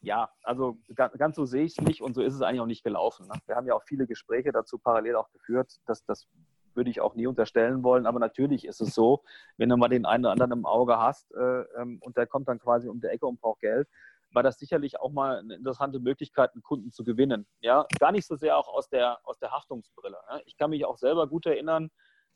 [0.00, 2.84] Ja, also ganz so sehe ich es nicht und so ist es eigentlich auch nicht
[2.84, 3.26] gelaufen.
[3.26, 3.34] Ne?
[3.46, 5.78] Wir haben ja auch viele Gespräche dazu parallel auch geführt.
[5.86, 6.26] dass das
[6.74, 8.06] würde ich auch nie unterstellen wollen.
[8.06, 9.22] Aber natürlich ist es so,
[9.56, 12.48] wenn du mal den einen oder anderen im Auge hast äh, ähm, und der kommt
[12.48, 13.88] dann quasi um die Ecke und braucht Geld,
[14.34, 17.46] war das sicherlich auch mal eine interessante Möglichkeit, einen Kunden zu gewinnen.
[17.60, 20.16] Ja, gar nicht so sehr auch aus der, aus der Haftungsbrille.
[20.28, 20.40] Ja?
[20.46, 21.90] Ich kann mich auch selber gut erinnern,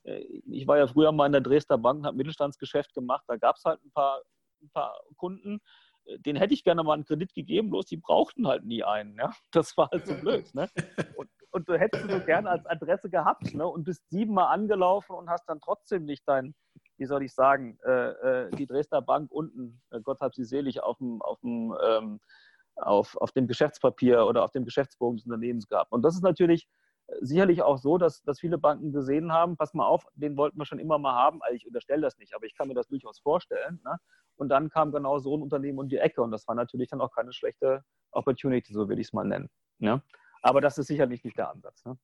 [0.04, 3.24] äh, ich war ja früher mal in der Dresdner Bank und habe Mittelstandsgeschäft gemacht.
[3.28, 4.22] Da gab es halt ein paar,
[4.62, 5.60] ein paar Kunden,
[6.18, 9.16] den hätte ich gerne mal einen Kredit gegeben, bloß die brauchten halt nie einen.
[9.16, 9.32] Ja?
[9.52, 10.54] Das war halt so blöd.
[10.54, 10.68] Ne?
[11.16, 13.66] Und, und du hättest so gerne als Adresse gehabt ne?
[13.66, 16.54] und bist siebenmal angelaufen und hast dann trotzdem nicht dein,
[16.96, 20.82] wie soll ich sagen, äh, äh, die Dresdner Bank unten, äh, Gott hab sie selig,
[20.82, 22.20] auf dem, auf dem, ähm,
[22.76, 25.92] auf, auf dem Geschäftspapier oder auf dem Geschäftsbogen des Unternehmens gehabt.
[25.92, 26.68] Und das ist natürlich
[27.20, 30.66] sicherlich auch so, dass, dass viele Banken gesehen haben, pass mal auf, den wollten wir
[30.66, 31.42] schon immer mal haben.
[31.42, 33.80] Also ich unterstelle das nicht, aber ich kann mir das durchaus vorstellen.
[33.84, 33.96] Ne?
[34.36, 37.00] Und dann kam genau so ein Unternehmen um die Ecke und das war natürlich dann
[37.00, 39.48] auch keine schlechte Opportunity, so will ich es mal nennen.
[39.78, 40.02] Ne?
[40.42, 41.84] Aber das ist sicherlich nicht der Ansatz.
[41.84, 41.98] Ne?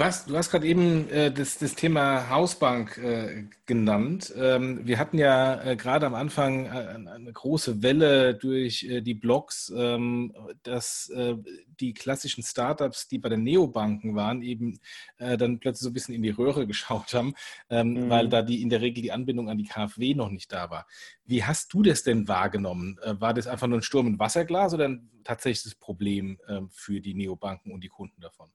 [0.00, 4.32] Du hast, du hast gerade eben äh, das, das Thema Hausbank äh, genannt.
[4.34, 9.12] Ähm, wir hatten ja äh, gerade am Anfang äh, eine große Welle durch äh, die
[9.12, 11.36] Blogs, ähm, dass äh,
[11.80, 14.80] die klassischen Startups, die bei den Neobanken waren, eben
[15.18, 17.34] dann plötzlich so ein bisschen in die Röhre geschaut haben,
[17.68, 18.08] ähm, mhm.
[18.08, 20.86] weil da die in der Regel die Anbindung an die KfW noch nicht da war.
[21.26, 22.98] Wie hast du das denn wahrgenommen?
[23.04, 27.12] war das einfach nur ein Sturm im Wasserglas oder ein tatsächliches Problem ähm, für die
[27.12, 28.50] Neobanken und die Kunden davon?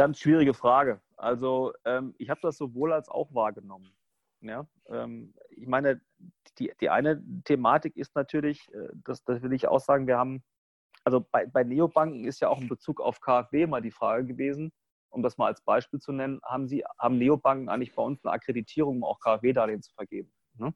[0.00, 0.98] Ganz schwierige Frage.
[1.18, 3.92] Also ähm, ich habe das sowohl als auch wahrgenommen.
[4.40, 4.66] Ja?
[4.88, 6.00] Ähm, ich meine,
[6.58, 10.42] die, die eine Thematik ist natürlich, äh, das, das will ich auch sagen, wir haben,
[11.04, 14.72] also bei, bei Neobanken ist ja auch in Bezug auf KfW mal die Frage gewesen,
[15.10, 18.32] um das mal als Beispiel zu nennen, haben, Sie, haben Neobanken eigentlich bei uns eine
[18.32, 20.32] Akkreditierung, um auch KfW-Darlehen zu vergeben?
[20.54, 20.72] Ne?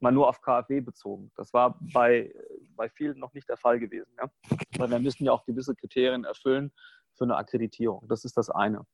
[0.00, 1.32] Mal nur auf KfW bezogen.
[1.34, 2.30] Das war bei,
[2.76, 4.12] bei vielen noch nicht der Fall gewesen.
[4.18, 4.30] Ja?
[4.76, 6.70] Weil wir müssen ja auch gewisse Kriterien erfüllen,
[7.14, 8.06] für eine Akkreditierung.
[8.08, 8.86] Das ist das eine.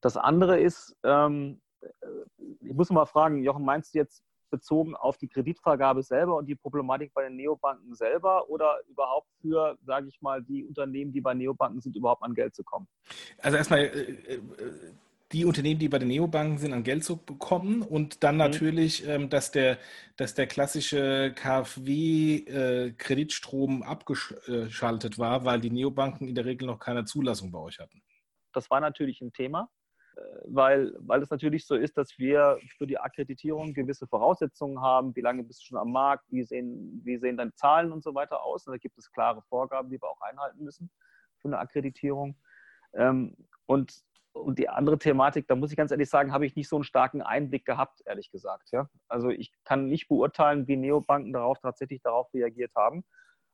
[0.00, 1.86] Das andere ist, ähm, äh,
[2.60, 6.54] ich muss mal fragen, Jochen, meinst du jetzt bezogen auf die Kreditvergabe selber und die
[6.54, 11.34] Problematik bei den Neobanken selber oder überhaupt für, sage ich mal, die Unternehmen, die bei
[11.34, 12.86] Neobanken sind, überhaupt an Geld zu kommen?
[13.38, 14.40] Also erstmal, äh, äh,
[15.32, 18.40] die Unternehmen, die bei den Neobanken sind, an Geld zu bekommen und dann mhm.
[18.40, 19.78] natürlich, ähm, dass, der,
[20.16, 27.04] dass der klassische KfW-Kreditstrom äh, abgeschaltet war, weil die Neobanken in der Regel noch keine
[27.04, 28.02] Zulassung bei euch hatten.
[28.52, 29.70] Das war natürlich ein Thema,
[30.16, 35.16] äh, weil, weil es natürlich so ist, dass wir für die Akkreditierung gewisse Voraussetzungen haben.
[35.16, 36.26] Wie lange bist du schon am Markt?
[36.30, 38.66] Wie sehen, wie sehen deine Zahlen und so weiter aus?
[38.66, 40.90] Und da gibt es klare Vorgaben, die wir auch einhalten müssen
[41.38, 42.36] für eine Akkreditierung.
[42.92, 43.34] Ähm,
[43.66, 44.04] und
[44.34, 46.84] und die andere Thematik, da muss ich ganz ehrlich sagen, habe ich nicht so einen
[46.84, 48.70] starken Einblick gehabt, ehrlich gesagt.
[48.72, 48.90] Ja?
[49.08, 53.04] Also ich kann nicht beurteilen, wie Neobanken darauf tatsächlich darauf reagiert haben.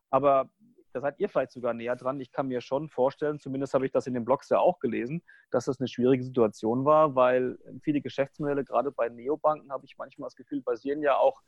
[0.09, 0.49] Aber
[0.91, 2.19] da seid ihr vielleicht sogar näher dran.
[2.19, 5.23] Ich kann mir schon vorstellen, zumindest habe ich das in den Blogs ja auch gelesen,
[5.51, 10.27] dass das eine schwierige Situation war, weil viele Geschäftsmodelle, gerade bei Neobanken, habe ich manchmal
[10.27, 11.41] das Gefühl, basieren ja auch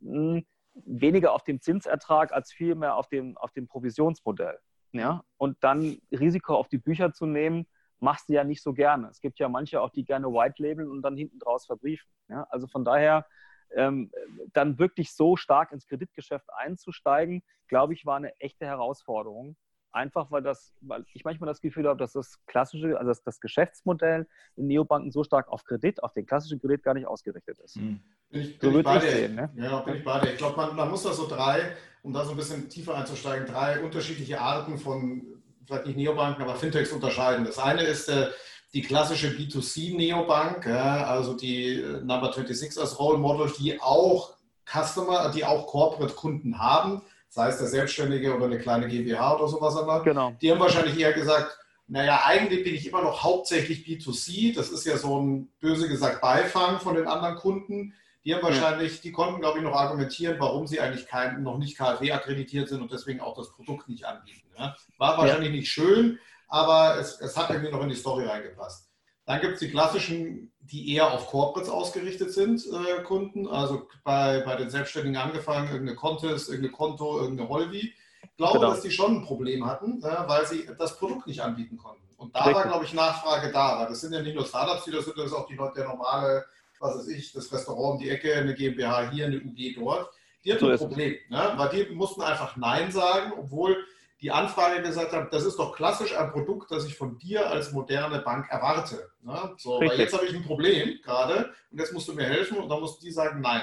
[0.00, 4.58] mh, hm, weniger auf dem Zinsertrag als vielmehr auf dem, auf dem Provisionsmodell.
[4.92, 5.22] Ja?
[5.36, 7.66] Und dann Risiko auf die Bücher zu nehmen,
[8.02, 9.08] machst du ja nicht so gerne.
[9.08, 12.10] Es gibt ja manche auch, die gerne White labeln und dann hinten draus verbriefen.
[12.28, 12.46] Ja?
[12.50, 13.26] Also von daher,
[13.74, 14.10] ähm,
[14.52, 19.56] dann wirklich so stark ins Kreditgeschäft einzusteigen, glaube ich, war eine echte Herausforderung.
[19.92, 23.40] Einfach weil das, weil ich manchmal das Gefühl habe, dass das klassische, also das, das
[23.40, 27.76] Geschäftsmodell in Neobanken so stark auf Kredit, auf den klassischen Kredit gar nicht ausgerichtet ist.
[27.76, 28.00] Hm.
[28.30, 29.10] Bin ich, bin so ich bei dir.
[29.10, 29.50] Sehen, ne?
[29.54, 30.32] Ja, bin ich bei dir.
[30.32, 33.46] Ich glaube, man, man muss da so drei, um da so ein bisschen tiefer einzusteigen,
[33.46, 37.44] drei unterschiedliche Arten von vielleicht nicht Neobanken, aber Fintechs unterscheiden.
[37.44, 38.28] Das eine ist äh,
[38.74, 44.34] die klassische B2C-Neobank, ja, also die äh, Number 26 als Role Model, die auch
[44.66, 49.76] Customer, die auch Corporate-Kunden haben, sei es der Selbstständige oder eine kleine GmbH oder sowas.
[49.76, 50.34] Aber genau.
[50.40, 54.54] Die haben wahrscheinlich eher gesagt, naja, eigentlich bin ich immer noch hauptsächlich B2C.
[54.54, 57.94] Das ist ja so ein böse gesagt Beifang von den anderen Kunden.
[58.24, 61.76] Die haben wahrscheinlich, die konnten, glaube ich, noch argumentieren, warum sie eigentlich kein, noch nicht
[61.76, 64.48] KfW akkreditiert sind und deswegen auch das Produkt nicht anbieten.
[64.56, 64.76] Ja?
[64.98, 65.56] War wahrscheinlich ja.
[65.56, 68.88] nicht schön, aber es, es hat irgendwie noch in die Story reingepasst.
[69.24, 73.46] Dann gibt es die klassischen, die eher auf Corporates ausgerichtet sind, äh, Kunden.
[73.46, 77.92] Also bei, bei den Selbstständigen angefangen, irgendeine Contest, irgendeine Konto, irgendeine Holvi.
[78.22, 78.70] Ich glaube, genau.
[78.70, 82.02] dass die schon ein Problem hatten, äh, weil sie das Produkt nicht anbieten konnten.
[82.16, 82.56] Und da Richtig.
[82.56, 85.18] war, glaube ich, Nachfrage da, weil das sind ja nicht nur Startups, die das sind,
[85.18, 86.44] das ist auch die, der normale
[86.82, 90.10] was weiß ich, das Restaurant um die Ecke, eine GmbH hier, eine UG dort.
[90.44, 91.52] Die hatten so ein Problem, ne?
[91.56, 93.76] weil die mussten einfach Nein sagen, obwohl
[94.20, 97.72] die Anfrage gesagt hat, das ist doch klassisch ein Produkt, das ich von dir als
[97.72, 99.10] moderne Bank erwarte.
[99.22, 99.54] Ne?
[99.58, 102.68] So, weil jetzt habe ich ein Problem gerade und jetzt musst du mir helfen und
[102.68, 103.62] dann mussten die sagen Nein.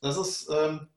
[0.00, 0.88] Das ist ähm,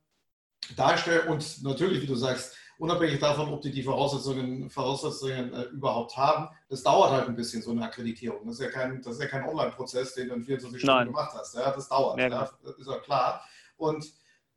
[0.75, 6.17] darstellen und natürlich, wie du sagst, unabhängig davon, ob die die Voraussetzungen, Voraussetzungen äh, überhaupt
[6.17, 8.45] haben, das dauert halt ein bisschen, so eine Akkreditierung.
[8.45, 11.07] Das ist ja kein, ja kein Online-Prozess, den du in 24 Stunden Nein.
[11.07, 11.55] gemacht hast.
[11.55, 13.41] Ja, das dauert, ja, ja, das ist ja klar.
[13.77, 14.05] Und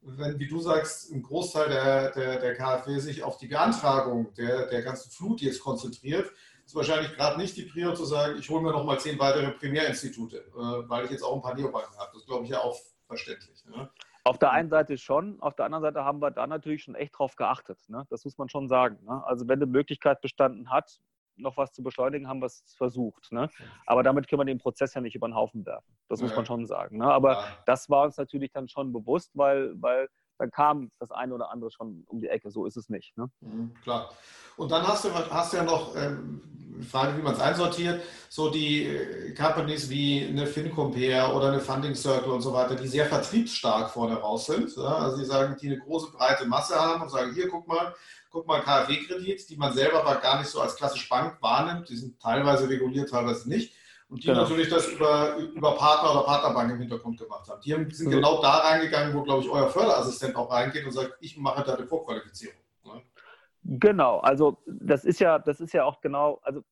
[0.00, 4.66] wenn, wie du sagst, ein Großteil der, der, der KfW sich auf die Beantragung der,
[4.66, 6.28] der ganzen Flut jetzt konzentriert,
[6.64, 9.52] ist wahrscheinlich gerade nicht die Prio zu sagen, ich hole mir noch mal zehn weitere
[9.52, 12.10] Primärinstitute, äh, weil ich jetzt auch ein paar Neobanken habe.
[12.12, 13.64] Das glaube ich ja auch verständlich.
[13.66, 13.88] Ne?
[14.26, 17.16] Auf der einen Seite schon, auf der anderen Seite haben wir da natürlich schon echt
[17.16, 17.78] drauf geachtet.
[17.86, 18.04] Ne?
[18.10, 18.98] Das muss man schon sagen.
[19.04, 19.24] Ne?
[19.24, 20.98] Also wenn die Möglichkeit bestanden hat,
[21.36, 23.30] noch was zu beschleunigen, haben wir es versucht.
[23.30, 23.48] Ne?
[23.86, 25.96] Aber damit können wir den Prozess ja nicht über den Haufen werfen.
[26.08, 26.98] Das muss man schon sagen.
[26.98, 27.04] Ne?
[27.04, 27.44] Aber ja.
[27.66, 31.70] das war uns natürlich dann schon bewusst, weil, weil dann kam das eine oder andere
[31.70, 32.50] schon um die Ecke.
[32.50, 33.16] So ist es nicht.
[33.16, 33.30] Ne?
[33.40, 34.10] Mhm, klar.
[34.56, 36.40] Und dann hast du, hast du ja noch, ähm,
[36.82, 41.94] Frage, wie man es einsortiert, so die äh, Companies wie eine FinCompare oder eine Funding
[41.94, 44.74] Circle und so weiter, die sehr vertriebsstark vorne raus sind.
[44.76, 44.96] Ja?
[44.96, 47.94] Also die sagen, die eine große breite Masse haben und sagen, hier, guck mal,
[48.30, 51.88] guck mal, KfW-Kredit, die man selber aber gar nicht so als klassisch Bank wahrnimmt.
[51.88, 53.72] Die sind teilweise reguliert, teilweise nicht.
[54.08, 54.42] Und die genau.
[54.42, 57.60] natürlich das über, über Partner oder Partnerbank im Hintergrund gemacht haben.
[57.60, 58.10] Die sind mhm.
[58.10, 61.74] genau da reingegangen, wo, glaube ich, euer Förderassistent auch reingeht und sagt, ich mache da
[61.74, 62.56] eine Vorqualifizierung.
[62.84, 63.02] Ne?
[63.64, 66.62] Genau, also das ist ja, das ist ja auch genau, also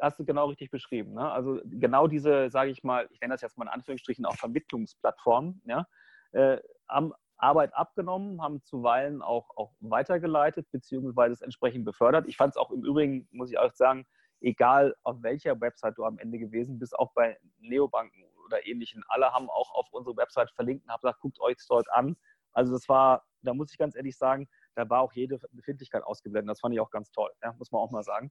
[0.00, 1.12] hast du genau richtig beschrieben.
[1.12, 1.30] Ne?
[1.30, 5.60] Also genau diese, sage ich mal, ich nenne das jetzt mal in Anführungsstrichen auch Vermittlungsplattformen,
[5.66, 5.86] ja,
[6.32, 12.26] äh, haben Arbeit abgenommen, haben zuweilen auch, auch weitergeleitet, beziehungsweise es entsprechend befördert.
[12.26, 14.06] Ich fand es auch im Übrigen, muss ich auch sagen,
[14.40, 19.32] egal auf welcher Website du am Ende gewesen bist, auch bei Neobanken oder ähnlichen, alle
[19.32, 22.16] haben auch auf unsere Website verlinkt und haben gesagt, guckt euch dort an.
[22.52, 26.50] Also das war, da muss ich ganz ehrlich sagen, da war auch jede Befindlichkeit ausgeblendet.
[26.50, 28.30] Das fand ich auch ganz toll, ja, muss man auch mal sagen.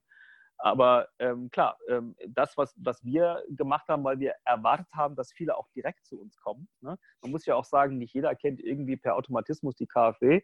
[0.59, 5.31] Aber ähm, klar, ähm, das, was, was wir gemacht haben, weil wir erwartet haben, dass
[5.31, 6.67] viele auch direkt zu uns kommen.
[6.81, 6.97] Ne?
[7.21, 10.41] Man muss ja auch sagen, nicht jeder kennt irgendwie per Automatismus die KfW,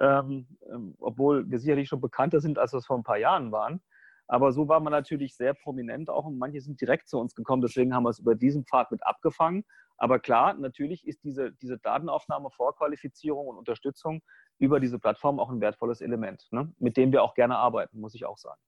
[0.00, 3.80] ähm, ähm, obwohl wir sicherlich schon bekannter sind, als das vor ein paar Jahren waren.
[4.28, 7.62] Aber so war man natürlich sehr prominent auch und manche sind direkt zu uns gekommen.
[7.62, 9.64] Deswegen haben wir es über diesen Pfad mit abgefangen.
[9.96, 14.22] Aber klar, natürlich ist diese, diese Datenaufnahme, Vorqualifizierung und Unterstützung
[14.58, 16.72] über diese Plattform auch ein wertvolles Element, ne?
[16.78, 18.60] mit dem wir auch gerne arbeiten, muss ich auch sagen.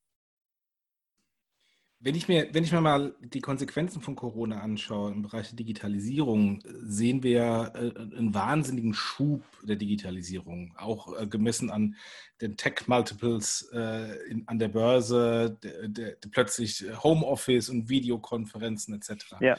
[2.05, 5.57] Wenn ich, mir, wenn ich mir mal die Konsequenzen von Corona anschaue im Bereich der
[5.57, 11.97] Digitalisierung, sehen wir äh, einen wahnsinnigen Schub der Digitalisierung, auch äh, gemessen an
[12.43, 19.37] den Tech-Multiples äh, an der Börse, der, der, der plötzlich Homeoffice und Videokonferenzen etc.
[19.40, 19.57] Ja.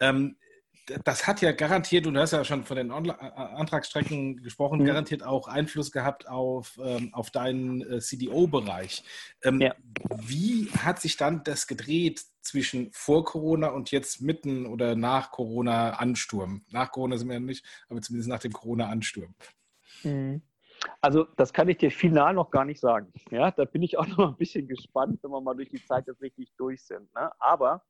[0.00, 0.36] Ähm,
[1.04, 4.86] das hat ja garantiert, und du hast ja schon von den Antragsstrecken gesprochen, mhm.
[4.86, 9.04] garantiert auch Einfluss gehabt auf, ähm, auf deinen äh, CDO-Bereich.
[9.44, 9.74] Ähm, ja.
[10.16, 16.64] Wie hat sich dann das gedreht zwischen vor Corona und jetzt mitten oder nach Corona-Ansturm?
[16.70, 19.34] Nach Corona sind wir ja nicht, aber zumindest nach dem Corona-Ansturm.
[20.02, 20.42] Mhm.
[21.00, 23.12] Also das kann ich dir final noch gar nicht sagen.
[23.30, 26.08] Ja, da bin ich auch noch ein bisschen gespannt, wenn wir mal durch die Zeit
[26.08, 27.12] jetzt richtig durch sind.
[27.14, 27.30] Ne?
[27.38, 27.84] Aber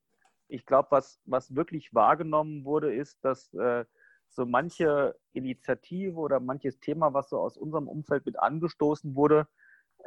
[0.52, 3.84] ich glaube, was, was wirklich wahrgenommen wurde, ist, dass äh,
[4.28, 9.48] so manche Initiative oder manches Thema, was so aus unserem Umfeld mit angestoßen wurde,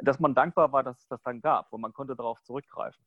[0.02, 3.04] dass man dankbar war, dass es das dann gab und man konnte darauf zurückgreifen.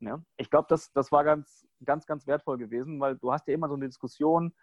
[0.00, 0.22] Ja?
[0.36, 3.68] Ich glaube, das, das war ganz, ganz, ganz wertvoll gewesen, weil du hast ja immer
[3.68, 4.54] so eine Diskussion,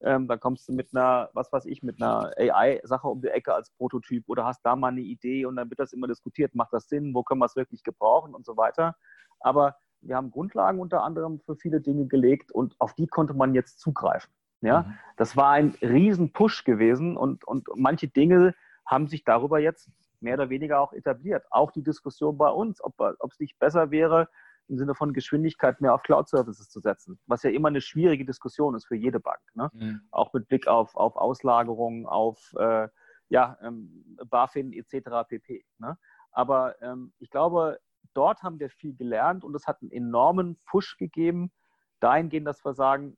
[0.00, 3.54] ähm, da kommst du mit einer, was weiß ich, mit einer AI-Sache um die Ecke
[3.54, 6.72] als Prototyp oder hast da mal eine Idee und dann wird das immer diskutiert, macht
[6.72, 8.96] das Sinn, wo können wir es wirklich gebrauchen und so weiter.
[9.38, 13.54] Aber wir haben Grundlagen unter anderem für viele Dinge gelegt und auf die konnte man
[13.54, 14.32] jetzt zugreifen.
[14.60, 14.94] Ja, mhm.
[15.16, 18.54] das war ein Riesen-Push gewesen und, und manche Dinge
[18.86, 21.44] haben sich darüber jetzt mehr oder weniger auch etabliert.
[21.50, 24.28] Auch die Diskussion bei uns, ob, ob es nicht besser wäre,
[24.68, 28.74] im Sinne von Geschwindigkeit mehr auf Cloud-Services zu setzen, was ja immer eine schwierige Diskussion
[28.74, 29.40] ist für jede Bank.
[29.54, 29.70] Ne?
[29.72, 30.00] Mhm.
[30.10, 32.88] Auch mit Blick auf, auf Auslagerung, auf äh,
[33.28, 35.28] ja, ähm, BaFin etc.
[35.28, 35.64] pp.
[35.78, 35.98] Ne?
[36.30, 37.80] Aber ähm, ich glaube,
[38.14, 41.52] dort haben wir viel gelernt und es hat einen enormen Push gegeben,
[42.00, 43.16] dahingehend, dass wir sagen,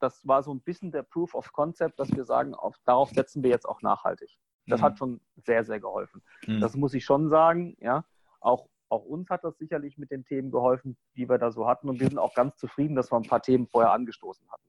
[0.00, 3.42] das war so ein bisschen der Proof of Concept, dass wir sagen, auf, darauf setzen
[3.42, 4.38] wir jetzt auch nachhaltig.
[4.66, 4.84] Das mhm.
[4.84, 6.22] hat schon sehr, sehr geholfen.
[6.46, 6.60] Mhm.
[6.60, 8.04] Das muss ich schon sagen, ja.
[8.40, 11.88] Auch, auch uns hat das sicherlich mit den Themen geholfen, die wir da so hatten.
[11.88, 14.68] Und wir sind auch ganz zufrieden, dass wir ein paar Themen vorher angestoßen hatten.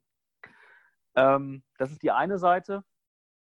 [1.15, 2.83] Ähm, das ist die eine Seite.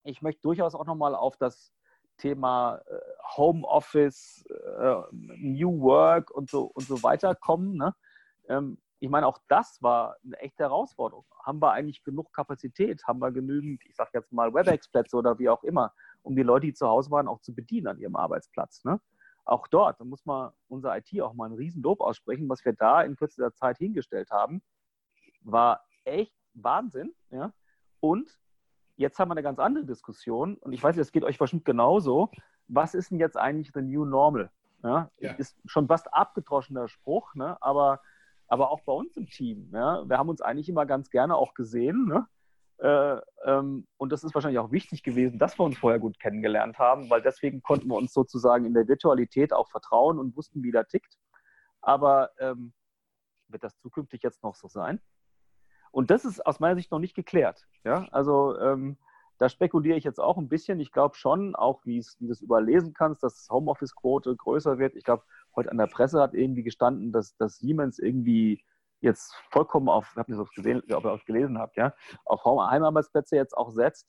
[0.02, 1.72] Ich möchte durchaus auch nochmal auf das
[2.24, 2.98] Thema äh,
[3.36, 7.76] Homeoffice, äh, New Work und so, und so weiter kommen.
[7.76, 7.94] Ne?
[8.48, 11.26] Ähm, ich meine, auch das war eine echte Herausforderung.
[11.44, 13.06] Haben wir eigentlich genug Kapazität?
[13.06, 16.64] Haben wir genügend, ich sage jetzt mal, WebEx-Plätze oder wie auch immer, um die Leute,
[16.64, 18.84] die zu Hause waren, auch zu bedienen an ihrem Arbeitsplatz?
[18.84, 18.98] Ne?
[19.44, 22.48] Auch dort, da muss man unser IT auch mal einen Riesenlob aussprechen.
[22.48, 24.62] Was wir da in kürzester Zeit hingestellt haben,
[25.42, 27.14] war echt Wahnsinn.
[27.30, 27.52] Ja?
[28.00, 28.34] Und
[28.96, 30.56] jetzt haben wir eine ganz andere Diskussion.
[30.56, 32.30] Und ich weiß, das geht euch wahrscheinlich genauso.
[32.68, 34.50] Was ist denn jetzt eigentlich the new normal?
[34.82, 35.10] Ja?
[35.18, 35.32] ja.
[35.32, 37.56] Ist schon fast abgedroschener Spruch, ne?
[37.60, 38.00] aber
[38.46, 39.70] aber auch bei uns im Team.
[39.72, 40.08] Ja?
[40.08, 42.06] Wir haben uns eigentlich immer ganz gerne auch gesehen.
[42.06, 42.26] Ne?
[42.78, 46.78] Äh, ähm, und das ist wahrscheinlich auch wichtig gewesen, dass wir uns vorher gut kennengelernt
[46.78, 50.72] haben, weil deswegen konnten wir uns sozusagen in der Virtualität auch vertrauen und wussten, wie
[50.72, 51.16] der tickt.
[51.80, 52.72] Aber ähm,
[53.48, 55.00] wird das zukünftig jetzt noch so sein?
[55.94, 57.68] Und das ist aus meiner Sicht noch nicht geklärt.
[57.84, 58.08] Ja?
[58.10, 58.96] Also ähm,
[59.38, 60.80] da spekuliere ich jetzt auch ein bisschen.
[60.80, 64.96] Ich glaube schon, auch wie du es überlesen kannst, dass Homeoffice-Quote größer wird.
[64.96, 65.22] Ich glaube,
[65.54, 68.64] heute an der Presse hat irgendwie gestanden, dass, dass Siemens irgendwie
[69.00, 72.44] jetzt vollkommen auf, ich habe nicht so gesehen, ob ihr auch gelesen habt, ja, auf
[72.44, 74.08] Heimarbeitsplätze jetzt auch setzt.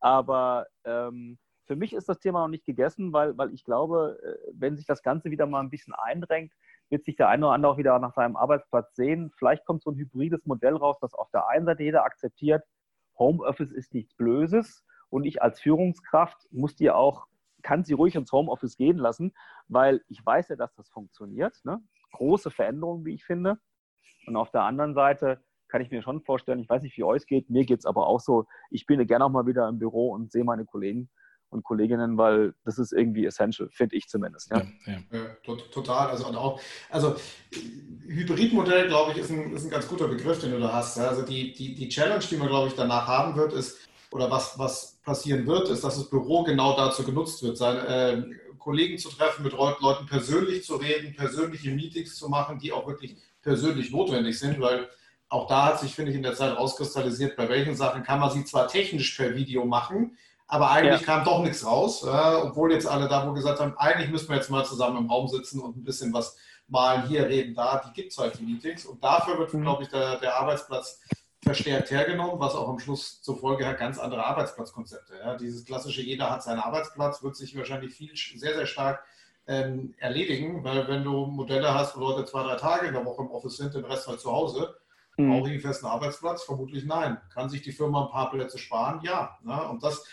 [0.00, 4.50] Aber ähm, für mich ist das Thema noch nicht gegessen, weil, weil ich glaube, äh,
[4.54, 6.54] wenn sich das Ganze wieder mal ein bisschen eindrängt,
[6.92, 9.32] wird sich der eine oder andere auch wieder nach seinem Arbeitsplatz sehen.
[9.36, 12.62] Vielleicht kommt so ein hybrides Modell raus, dass auf der einen Seite jeder akzeptiert,
[13.18, 17.26] Homeoffice ist nichts Blöses und ich als Führungskraft muss dir auch
[17.62, 19.32] kann sie ruhig ins Homeoffice gehen lassen,
[19.68, 21.56] weil ich weiß ja, dass das funktioniert.
[21.64, 21.80] Ne?
[22.12, 23.58] Große Veränderungen, wie ich finde.
[24.26, 27.26] Und auf der anderen Seite kann ich mir schon vorstellen, ich weiß nicht, wie euch
[27.26, 30.10] geht, mir geht es aber auch so, ich bin gerne auch mal wieder im Büro
[30.10, 31.08] und sehe meine Kollegen
[31.52, 34.50] und Kolleginnen, weil das ist irgendwie essential, finde ich zumindest.
[34.50, 34.62] Ja.
[34.86, 35.56] Ja, ja.
[35.70, 36.08] total.
[36.08, 36.60] Also und auch,
[36.90, 37.14] also
[38.06, 40.98] Hybridmodell, glaube ich, ist ein, ist ein ganz guter Begriff, den du da hast.
[40.98, 43.78] Also die, die, die Challenge, die man, glaube ich, danach haben wird, ist,
[44.10, 48.22] oder was, was passieren wird, ist, dass das Büro genau dazu genutzt wird, seine äh,
[48.58, 53.16] Kollegen zu treffen, mit Leuten persönlich zu reden, persönliche Meetings zu machen, die auch wirklich
[53.42, 54.88] persönlich notwendig sind, weil
[55.28, 58.30] auch da hat sich, finde ich, in der Zeit rauskristallisiert, bei welchen Sachen kann man
[58.30, 60.16] sie zwar technisch per Video machen,
[60.52, 61.06] aber eigentlich ja.
[61.06, 64.36] kam doch nichts raus, äh, obwohl jetzt alle da wo gesagt haben, eigentlich müssen wir
[64.36, 66.36] jetzt mal zusammen im Raum sitzen und ein bisschen was
[66.68, 69.62] malen, hier reden, da, die gibt es halt die Meetings und dafür wird, mhm.
[69.62, 71.00] glaube ich, der, der Arbeitsplatz
[71.42, 75.14] verstärkt hergenommen, was auch am Schluss zur Folge hat ganz andere Arbeitsplatzkonzepte.
[75.24, 75.36] Ja.
[75.36, 79.02] Dieses klassische, jeder hat seinen Arbeitsplatz, wird sich wahrscheinlich viel, sehr, sehr stark
[79.46, 83.22] ähm, erledigen, weil wenn du Modelle hast, wo Leute zwei, drei Tage in der Woche
[83.22, 84.76] im Office sind, den Rest halt zu Hause,
[85.16, 85.30] mhm.
[85.30, 86.42] brauche ich einen festen Arbeitsplatz?
[86.42, 87.18] Vermutlich nein.
[87.32, 89.00] Kann sich die Firma ein paar Plätze sparen?
[89.02, 89.38] Ja.
[89.42, 89.66] Ne?
[89.70, 90.04] Und das,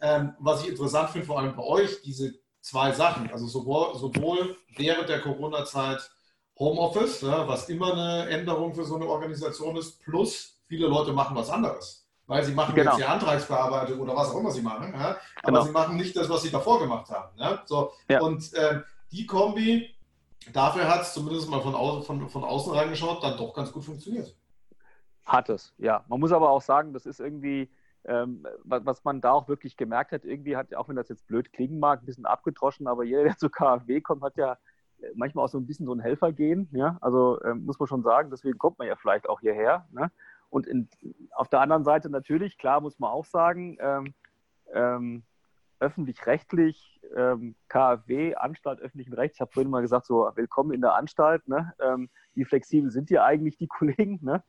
[0.00, 4.56] ähm, was ich interessant finde, vor allem bei euch, diese zwei Sachen, also sowohl, sowohl
[4.76, 6.10] während der Corona-Zeit
[6.58, 11.36] Homeoffice, ja, was immer eine Änderung für so eine Organisation ist, plus viele Leute machen
[11.36, 12.06] was anderes.
[12.26, 12.90] Weil sie machen genau.
[12.90, 14.92] jetzt die Antragsbearbeitung oder was auch immer sie machen.
[14.92, 15.16] Ja?
[15.42, 15.62] Aber genau.
[15.62, 17.30] sie machen nicht das, was sie davor gemacht haben.
[17.38, 17.62] Ja?
[17.64, 17.92] So.
[18.20, 18.82] Und äh,
[19.12, 19.94] die Kombi,
[20.52, 23.84] dafür hat es zumindest mal von, außen, von, von außen reingeschaut, dann doch ganz gut
[23.84, 24.36] funktioniert.
[25.24, 26.04] Hat es, ja.
[26.08, 27.70] Man muss aber auch sagen, das ist irgendwie,
[28.08, 31.52] ähm, was man da auch wirklich gemerkt hat, irgendwie hat, auch wenn das jetzt blöd
[31.52, 34.54] klingen mag, ein bisschen abgedroschen, aber jeder, der zu KfW kommt, hat ja
[35.00, 36.68] äh, manchmal auch so ein bisschen so ein Helfer gehen.
[36.72, 36.96] Ja?
[37.02, 39.86] Also ähm, muss man schon sagen, deswegen kommt man ja vielleicht auch hierher.
[39.92, 40.10] Ne?
[40.48, 40.88] Und in,
[41.32, 44.14] auf der anderen Seite natürlich, klar muss man auch sagen, ähm,
[44.72, 45.22] ähm,
[45.80, 50.94] öffentlich-rechtlich, ähm, KfW, Anstalt öffentlichen Rechts, ich habe vorhin mal gesagt, so willkommen in der
[50.94, 51.72] Anstalt, ne?
[51.80, 54.18] Ähm, wie flexibel sind hier eigentlich die Kollegen?
[54.22, 54.42] Ne?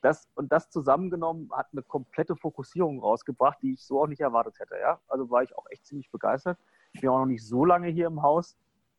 [0.00, 4.58] Das, und das zusammengenommen hat eine komplette Fokussierung rausgebracht, die ich so auch nicht erwartet
[4.58, 4.78] hätte.
[4.80, 5.00] Ja?
[5.08, 6.58] Also war ich auch echt ziemlich begeistert.
[6.92, 8.56] Ich bin auch noch nicht so lange hier im Haus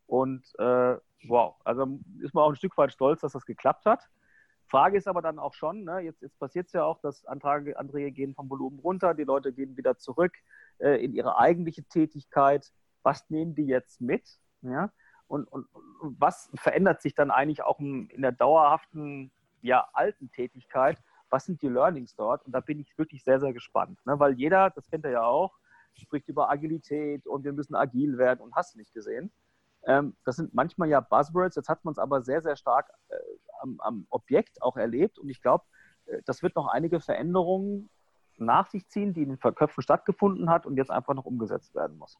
[0.08, 4.10] und äh, wow, also ist man auch ein Stück weit stolz, dass das geklappt hat.
[4.68, 7.78] Frage ist aber dann auch schon, ne, jetzt, jetzt passiert es ja auch, dass Anträge,
[7.78, 10.34] Anträge gehen vom Volumen runter, die Leute gehen wieder zurück
[10.80, 12.72] äh, in ihre eigentliche Tätigkeit.
[13.04, 14.40] Was nehmen die jetzt mit?
[14.62, 14.92] Ja?
[15.28, 19.32] Und, und, und was verändert sich dann eigentlich auch in, in der dauerhaften,
[19.62, 21.02] ja, alten Tätigkeit?
[21.30, 22.46] Was sind die Learnings dort?
[22.46, 24.00] Und da bin ich wirklich sehr, sehr gespannt.
[24.06, 24.20] Ne?
[24.20, 25.58] Weil jeder, das kennt er ja auch,
[25.94, 29.32] spricht über Agilität und wir müssen agil werden und hast nicht gesehen.
[29.84, 33.16] Ähm, das sind manchmal ja Buzzwords, jetzt hat man es aber sehr, sehr stark äh,
[33.62, 35.66] am, am, Objekt auch erlebt und ich glaube,
[36.06, 37.90] äh, das wird noch einige Veränderungen
[38.38, 41.98] nach sich ziehen, die in den Köpfen stattgefunden hat und jetzt einfach noch umgesetzt werden
[41.98, 42.18] muss.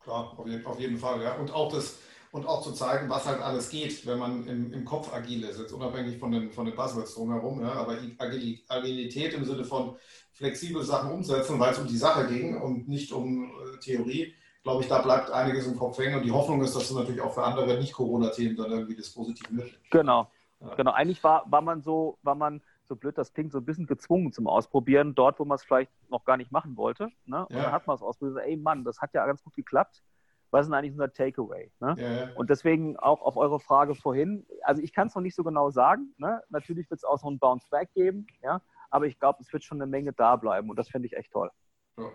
[0.00, 1.20] Klar, auf jeden, auf jeden Fall.
[1.22, 1.34] Ja.
[1.34, 2.00] Und auch das,
[2.32, 5.58] und auch zu zeigen, was halt alles geht, wenn man im, im Kopf agil ist,
[5.58, 9.96] jetzt unabhängig von den, von den Buzzwords drumherum, ja, aber Agilität im Sinne von
[10.32, 14.82] flexible Sachen umsetzen, weil es um die Sache ging und nicht um äh, Theorie, glaube
[14.82, 17.32] ich, da bleibt einiges im Kopf hängen und die Hoffnung ist, dass du natürlich auch
[17.32, 19.90] für andere Nicht-Corona-Themen dann irgendwie das Positive mitnimmst.
[19.90, 20.74] Genau, ja.
[20.74, 20.92] genau.
[20.92, 24.32] Eigentlich war, war man so, war man so blöd das klingt, so ein bisschen gezwungen
[24.32, 27.08] zum Ausprobieren, dort, wo man es vielleicht noch gar nicht machen wollte.
[27.26, 27.46] Ne?
[27.46, 27.62] Und ja.
[27.62, 30.02] dann hat man es ausprobiert, ey Mann, das hat ja ganz gut geklappt.
[30.50, 31.70] Was ist eigentlich unser Takeaway?
[31.80, 31.94] Ne?
[31.98, 32.30] Ja.
[32.36, 35.70] Und deswegen auch auf eure Frage vorhin, also ich kann es noch nicht so genau
[35.70, 36.14] sagen.
[36.18, 36.42] Ne?
[36.50, 38.60] Natürlich wird es auch so ein Bounce-Back geben, ja?
[38.90, 41.32] aber ich glaube, es wird schon eine Menge da bleiben und das finde ich echt
[41.32, 41.50] toll.
[41.98, 42.10] Ja.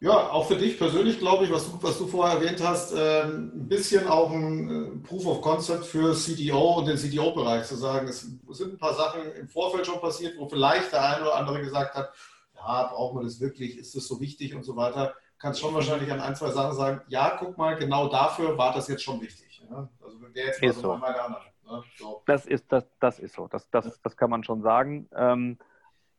[0.00, 3.24] Ja, auch für dich persönlich glaube ich, was du, was du vorher erwähnt hast, äh,
[3.24, 8.06] ein bisschen auch ein äh, Proof of Concept für CDO und den CDO-Bereich zu sagen,
[8.06, 11.60] es sind ein paar Sachen im Vorfeld schon passiert, wo vielleicht der eine oder andere
[11.60, 12.12] gesagt hat,
[12.54, 15.14] ja, braucht man das wirklich, ist das so wichtig und so weiter.
[15.38, 18.88] Kannst schon wahrscheinlich an ein, zwei Sachen sagen, ja, guck mal, genau dafür war das
[18.88, 19.62] jetzt schon wichtig.
[19.70, 19.88] Ja?
[20.02, 21.44] Also wäre jetzt mal ist so, meine Annahme.
[21.64, 21.82] Ne?
[21.96, 22.22] So.
[22.26, 25.08] Das, ist, das, das ist so, das, das, das kann man schon sagen.
[25.14, 25.58] Ähm,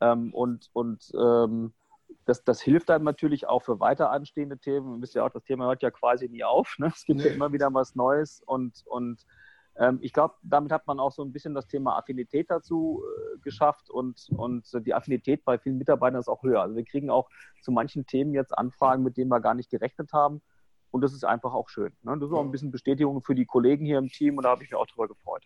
[0.01, 1.73] ähm, und und ähm,
[2.25, 4.95] das, das hilft einem natürlich auch für weiter anstehende Themen.
[4.95, 6.77] Ihr wisst ja auch, das Thema hört ja quasi nie auf.
[6.77, 6.87] Ne?
[6.95, 7.27] Es gibt nee.
[7.27, 9.25] ja immer wieder was Neues und, und
[9.79, 13.39] ähm, ich glaube, damit hat man auch so ein bisschen das Thema Affinität dazu äh,
[13.39, 16.61] geschafft und, und die Affinität bei vielen Mitarbeitern ist auch höher.
[16.61, 17.29] Also wir kriegen auch
[17.61, 20.41] zu manchen Themen jetzt Anfragen, mit denen wir gar nicht gerechnet haben.
[20.91, 21.93] Und das ist einfach auch schön.
[22.01, 22.17] Ne?
[22.19, 24.63] Das ist auch ein bisschen Bestätigung für die Kollegen hier im Team und da habe
[24.63, 25.45] ich mich auch drüber gefreut.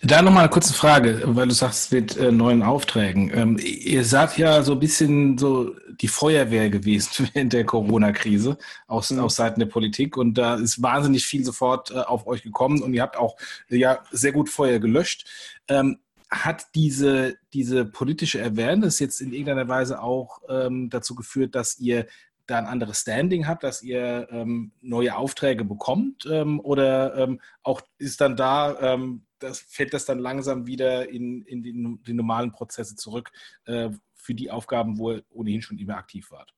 [0.00, 3.32] Da nochmal eine kurze Frage, weil du sagst, mit äh, neuen Aufträgen.
[3.34, 9.10] Ähm, ihr seid ja so ein bisschen so die Feuerwehr gewesen während der Corona-Krise aus,
[9.10, 9.18] mhm.
[9.18, 12.94] aus Seiten der Politik und da ist wahnsinnig viel sofort äh, auf euch gekommen und
[12.94, 13.36] ihr habt auch
[13.68, 15.26] ja sehr gut Feuer gelöscht.
[15.66, 15.98] Ähm,
[16.30, 22.06] hat diese, diese politische Awareness jetzt in irgendeiner Weise auch ähm, dazu geführt, dass ihr
[22.48, 26.26] da ein anderes Standing habt, dass ihr ähm, neue Aufträge bekommt?
[26.26, 31.42] Ähm, oder ähm, auch ist dann da ähm, das fällt das dann langsam wieder in,
[31.42, 31.72] in die,
[32.06, 33.30] die normalen Prozesse zurück
[33.64, 36.52] äh, für die Aufgaben, wo ihr ohnehin schon immer aktiv wart.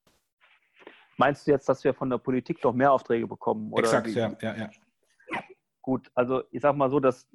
[1.16, 3.72] Meinst du jetzt, dass wir von der Politik doch mehr Aufträge bekommen?
[3.72, 4.70] Oder Exakt, ja, ja, ja.
[5.82, 7.28] Gut, also ich sag mal so, dass,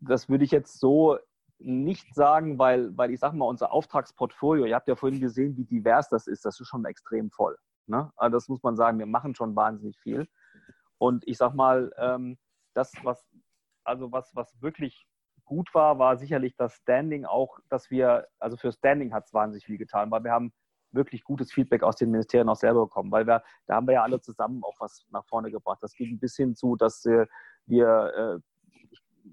[0.00, 1.18] das würde ich jetzt so
[1.58, 5.64] nicht sagen, weil, weil ich sag mal, unser Auftragsportfolio, ihr habt ja vorhin gesehen, wie
[5.64, 7.56] divers das ist, das ist schon extrem voll.
[7.88, 8.12] Ne?
[8.16, 10.28] Also das muss man sagen, wir machen schon wahnsinnig viel.
[10.98, 12.38] Und ich sag mal, ähm,
[12.74, 13.26] das, was,
[13.84, 15.06] also was, was wirklich
[15.44, 19.64] gut war, war sicherlich das Standing auch, dass wir, also für Standing hat es wahnsinnig
[19.64, 20.52] viel getan, weil wir haben
[20.92, 24.02] wirklich gutes Feedback aus den Ministerien auch selber bekommen, weil wir, da haben wir ja
[24.02, 25.78] alle zusammen auch was nach vorne gebracht.
[25.82, 27.28] Das ging bis hin zu, dass wir,
[27.66, 28.40] wir äh,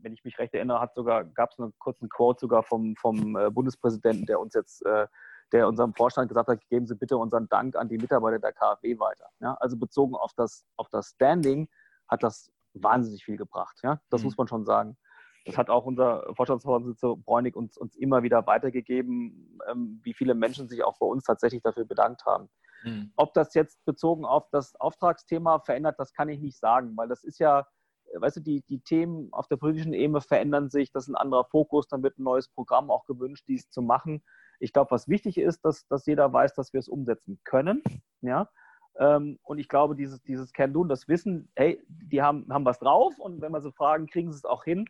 [0.01, 3.35] wenn ich mich recht erinnere, hat sogar, gab es einen kurzen Quote sogar vom, vom
[3.37, 5.07] äh, Bundespräsidenten, der uns jetzt, äh,
[5.53, 8.99] der unserem Vorstand gesagt hat, geben Sie bitte unseren Dank an die Mitarbeiter der KfW
[8.99, 9.27] weiter.
[9.39, 9.53] Ja?
[9.59, 11.69] Also bezogen auf das, auf das Standing
[12.07, 13.79] hat das wahnsinnig viel gebracht.
[13.83, 14.01] Ja?
[14.09, 14.25] Das mhm.
[14.25, 14.97] muss man schon sagen.
[15.45, 20.69] Das hat auch unser Vorstandsvorsitzender Bräunig uns, uns immer wieder weitergegeben, ähm, wie viele Menschen
[20.69, 22.49] sich auch bei uns tatsächlich dafür bedankt haben.
[22.83, 23.11] Mhm.
[23.15, 27.23] Ob das jetzt bezogen auf das Auftragsthema verändert, das kann ich nicht sagen, weil das
[27.23, 27.67] ist ja,
[28.15, 31.45] weißt du, die, die Themen auf der politischen Ebene verändern sich, das ist ein anderer
[31.45, 34.23] Fokus, dann wird ein neues Programm auch gewünscht, dies zu machen.
[34.59, 37.81] Ich glaube, was wichtig ist, dass, dass jeder weiß, dass wir es umsetzen können.
[38.21, 38.49] Ja?
[38.97, 42.79] Ähm, und ich glaube, dieses, dieses Can Do, das Wissen, hey, die haben, haben was
[42.79, 44.85] drauf und wenn wir sie fragen, kriegen sie es auch hin.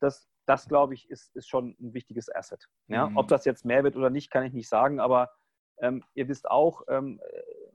[0.00, 2.66] Das, das glaube ich, ist, ist schon ein wichtiges Asset.
[2.88, 3.08] Ja?
[3.08, 3.16] Mhm.
[3.16, 5.30] Ob das jetzt mehr wird oder nicht, kann ich nicht sagen, aber
[5.80, 7.20] ähm, ihr wisst auch, ähm,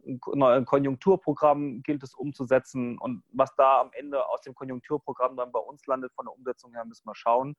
[0.07, 5.59] ein Konjunkturprogramm gilt es umzusetzen und was da am Ende aus dem Konjunkturprogramm dann bei
[5.59, 7.55] uns landet, von der Umsetzung her, müssen wir schauen.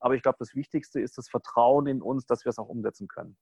[0.00, 3.06] Aber ich glaube, das Wichtigste ist das Vertrauen in uns, dass wir es auch umsetzen
[3.06, 3.36] können.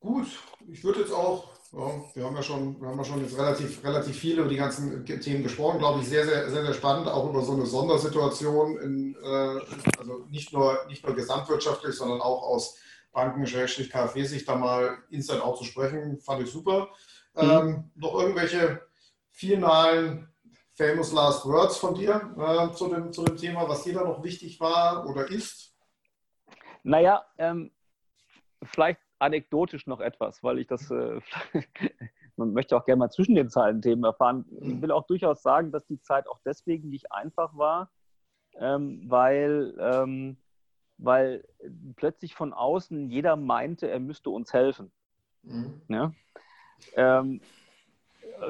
[0.00, 0.26] Gut,
[0.66, 3.84] ich würde jetzt auch, ja, wir haben ja schon, wir haben ja schon jetzt relativ,
[3.84, 7.28] relativ viel über die ganzen Themen gesprochen, glaube ich, sehr, sehr, sehr, sehr spannend, auch
[7.28, 9.60] über so eine Sondersituation, in, äh,
[9.98, 12.78] also nicht nur, nicht nur gesamtwirtschaftlich, sondern auch aus
[13.12, 16.88] Banken, KfW-Sicht da mal inside auch zu sprechen, fand ich super.
[17.34, 17.42] Mhm.
[17.42, 18.80] Ähm, noch irgendwelche
[19.30, 20.28] finalen
[20.80, 24.22] famous last words von dir äh, zu, dem, zu dem Thema, was dir da noch
[24.22, 25.76] wichtig war oder ist?
[26.82, 27.70] Naja, ähm,
[28.62, 31.20] vielleicht anekdotisch noch etwas, weil ich das, äh,
[32.36, 34.46] man möchte auch gerne mal zwischen den Zeilen Themen erfahren.
[34.62, 37.90] Ich will auch durchaus sagen, dass die Zeit auch deswegen nicht einfach war,
[38.58, 40.38] ähm, weil, ähm,
[40.96, 41.44] weil
[41.96, 44.90] plötzlich von außen jeder meinte, er müsste uns helfen.
[45.42, 45.82] Mhm.
[45.88, 46.12] Ja?
[46.94, 47.42] Ähm,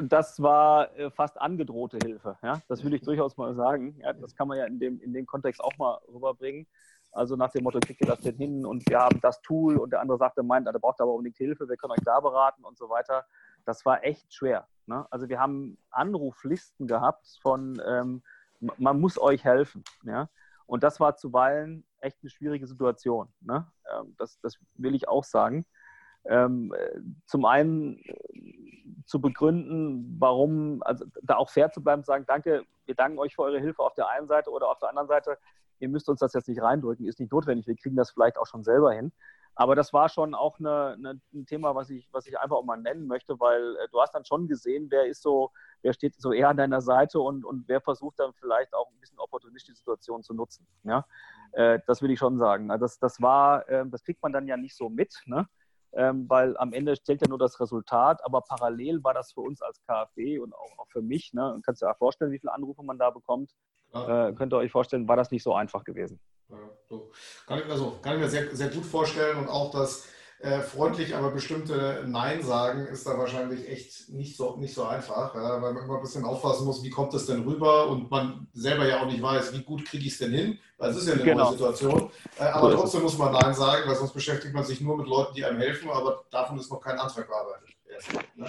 [0.02, 2.36] das war äh, fast angedrohte Hilfe.
[2.42, 2.60] Ja?
[2.68, 3.96] Das will ich durchaus mal sagen.
[4.00, 4.12] Ja?
[4.12, 6.66] Das kann man ja in dem, in dem Kontext auch mal rüberbringen.
[7.12, 9.90] Also nach dem Motto, kriegt ihr das denn hin und wir haben das Tool und
[9.90, 12.78] der andere sagte, meint, der braucht aber unbedingt Hilfe, wir können euch da beraten und
[12.78, 13.24] so weiter.
[13.64, 14.68] Das war echt schwer.
[14.86, 15.04] Ne?
[15.10, 18.22] Also wir haben Anruflisten gehabt von, ähm,
[18.60, 19.82] man muss euch helfen.
[20.04, 20.28] Ja?
[20.66, 23.28] Und das war zuweilen echt eine schwierige Situation.
[23.40, 23.66] Ne?
[23.92, 25.66] Ähm, das, das will ich auch sagen.
[26.24, 26.74] Ähm,
[27.26, 32.94] zum einen äh, zu begründen, warum, also da auch fair zu bleiben, sagen, danke, wir
[32.94, 35.38] danken euch für eure Hilfe auf der einen Seite oder auf der anderen Seite,
[35.78, 38.46] ihr müsst uns das jetzt nicht reindrücken, ist nicht notwendig, wir kriegen das vielleicht auch
[38.46, 39.12] schon selber hin.
[39.56, 42.64] Aber das war schon auch eine, eine, ein Thema, was ich, was ich einfach auch
[42.64, 45.50] mal nennen möchte, weil äh, du hast dann schon gesehen, wer ist so,
[45.82, 49.00] wer steht so eher an deiner Seite und, und wer versucht dann vielleicht auch ein
[49.00, 50.66] bisschen opportunistisch die Situation zu nutzen.
[50.84, 51.04] Ja?
[51.52, 52.70] Äh, das will ich schon sagen.
[52.70, 55.46] Also das, das war, äh, das kriegt man dann ja nicht so mit, ne?
[55.92, 59.60] Ähm, weil am Ende zählt ja nur das Resultat, aber parallel war das für uns
[59.62, 61.60] als KfW und auch, auch für mich, ne?
[61.64, 63.50] kannst du dir ja vorstellen, wie viele Anrufe man da bekommt,
[63.92, 66.20] äh, könnt ihr euch vorstellen, war das nicht so einfach gewesen.
[66.48, 66.56] Ja,
[66.88, 67.10] so.
[67.46, 70.06] kann, ich, also, kann ich mir sehr, sehr gut vorstellen und auch das
[70.42, 75.34] äh, freundlich, aber bestimmte Nein sagen ist da wahrscheinlich echt nicht so, nicht so einfach,
[75.34, 78.46] ja, weil man immer ein bisschen aufpassen muss, wie kommt das denn rüber und man
[78.54, 81.08] selber ja auch nicht weiß, wie gut kriege ich es denn hin, weil es ist
[81.08, 81.44] ja eine genau.
[81.44, 82.10] neue Situation.
[82.38, 85.34] Äh, aber trotzdem muss man Nein sagen, weil sonst beschäftigt man sich nur mit Leuten,
[85.34, 87.68] die einem helfen, aber davon ist noch kein Antrag bearbeitet.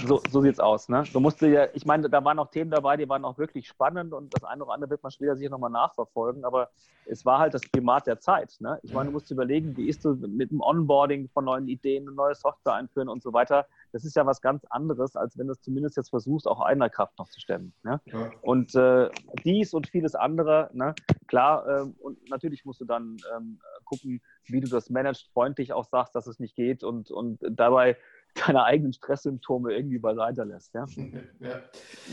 [0.05, 0.89] So, so sieht es aus.
[0.89, 1.03] Ne?
[1.11, 4.13] Du musst ja, ich meine, da waren auch Themen dabei, die waren auch wirklich spannend
[4.13, 6.69] und das eine oder andere wird man später sicher nochmal nachverfolgen, aber
[7.05, 8.55] es war halt das Primat der Zeit.
[8.59, 8.79] Ne?
[8.83, 12.15] Ich meine, du musst überlegen, wie ist du mit dem Onboarding von neuen Ideen, eine
[12.15, 13.65] neue Software einführen und so weiter.
[13.91, 16.89] Das ist ja was ganz anderes, als wenn du es zumindest jetzt versuchst, auch einer
[16.89, 17.73] Kraft noch zu stemmen.
[17.83, 17.99] Ne?
[18.05, 18.31] Ja.
[18.41, 19.09] Und äh,
[19.43, 20.95] dies und vieles andere, ne?
[21.27, 25.85] klar, äh, und natürlich musst du dann ähm, gucken, wie du das managst, freundlich auch
[25.85, 27.97] sagst, dass es nicht geht und, und dabei
[28.35, 30.73] deine eigenen Stresssymptome irgendwie beiseite lässt.
[30.73, 30.85] Ja?
[31.39, 31.61] ja.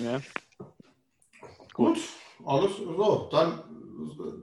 [0.03, 0.21] ja.
[1.73, 1.99] Gut,
[2.45, 3.29] alles so.
[3.31, 3.63] Dann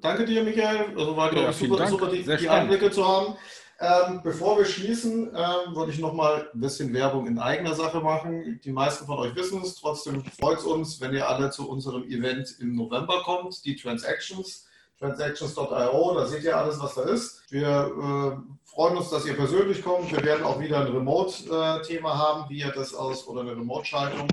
[0.01, 0.97] danke dir, Michael.
[0.97, 3.35] Also war ja, super, super, die, die Einblicke zu haben.
[3.77, 7.99] Ähm, bevor wir schließen, ähm, würde ich noch mal ein bisschen Werbung in eigener Sache
[7.99, 8.61] machen.
[8.63, 9.75] Die meisten von euch wissen es.
[9.75, 14.65] Trotzdem freut es uns, wenn ihr alle zu unserem Event im November kommt, die Transactions
[14.99, 17.43] transactions.io, da seht ihr alles, was da ist.
[17.49, 20.11] Wir äh, freuen uns, dass ihr persönlich kommt.
[20.11, 24.27] Wir werden auch wieder ein Remote-Thema haben, wie ihr das aus, oder eine Remote-Schaltung,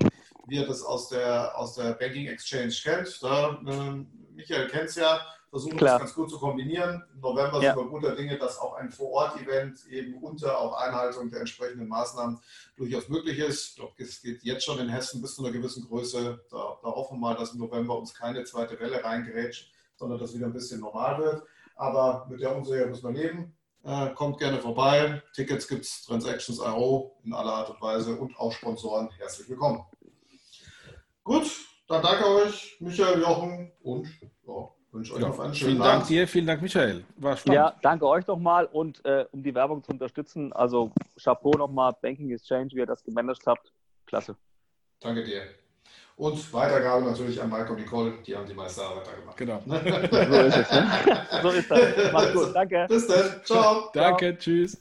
[0.47, 3.23] wie ihr das aus der, aus der Banking Exchange kennt.
[3.23, 5.93] Da, äh, Michael kennt es ja, versuchen Klar.
[5.93, 7.01] das ganz gut zu kombinieren.
[7.13, 7.73] Im November ja.
[7.73, 12.37] sind wir guter Dinge, dass auch ein Vor-Ort-Event eben unter auch Einhaltung der entsprechenden Maßnahmen
[12.75, 13.69] durchaus möglich ist.
[13.69, 16.43] Ich glaube, es geht jetzt schon in Hessen bis zu einer gewissen Größe.
[16.51, 20.33] Da, da hoffen wir mal, dass im November uns keine zweite Welle reingrätscht sondern dass
[20.33, 21.43] wieder ein bisschen normal wird.
[21.75, 23.55] Aber mit der Unsicherheit müssen wir leben.
[23.83, 25.21] Äh, kommt gerne vorbei.
[25.33, 29.09] Tickets gibt es Transactions.io in aller Art und Weise und auch Sponsoren.
[29.17, 29.83] Herzlich willkommen.
[31.23, 31.51] Gut,
[31.87, 34.07] dann danke euch, Michael, Jochen und
[34.47, 35.93] ja, wünsche euch ja, noch einen schönen Vielen Abend.
[35.95, 37.03] Dank dir, vielen Dank, Michael.
[37.17, 37.55] War spannend.
[37.55, 42.31] Ja, danke euch nochmal und äh, um die Werbung zu unterstützen, also Chapeau nochmal, Banking
[42.31, 43.73] Exchange, wie ihr das gemanagt habt.
[44.05, 44.37] Klasse.
[45.01, 45.43] Danke dir.
[46.15, 49.37] Und Weitergabe natürlich an Mike und Nicole, die haben die meiste Arbeit da gemacht.
[49.37, 49.59] Genau.
[49.67, 50.71] so ist es.
[50.71, 50.91] Ne?
[51.41, 52.11] So ist das.
[52.11, 52.55] Mach's gut.
[52.55, 52.85] Danke.
[52.87, 53.41] Bis dann.
[53.43, 53.89] Ciao.
[53.93, 54.37] Danke.
[54.37, 54.79] Tschüss.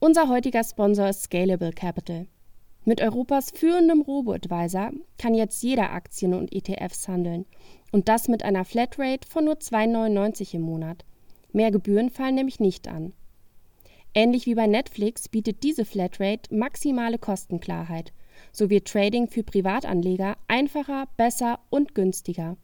[0.00, 2.26] Unser heutiger Sponsor ist Scalable Capital.
[2.84, 7.46] Mit Europas führendem Robo-Advisor kann jetzt jeder Aktien und ETFs handeln.
[7.90, 11.04] Und das mit einer Flatrate von nur 2,99 im Monat.
[11.52, 13.14] Mehr Gebühren fallen nämlich nicht an.
[14.12, 18.12] Ähnlich wie bei Netflix bietet diese Flatrate maximale Kostenklarheit–
[18.56, 22.56] so wird Trading für Privatanleger einfacher, besser und günstiger.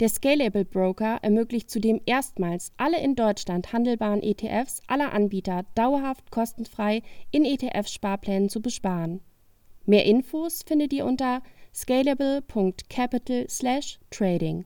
[0.00, 7.02] Der Scalable Broker ermöglicht zudem erstmals alle in Deutschland handelbaren ETFs aller Anbieter dauerhaft kostenfrei
[7.30, 9.20] in ETF-Sparplänen zu besparen.
[9.86, 14.64] Mehr Infos findet ihr unter scalable.capital/trading.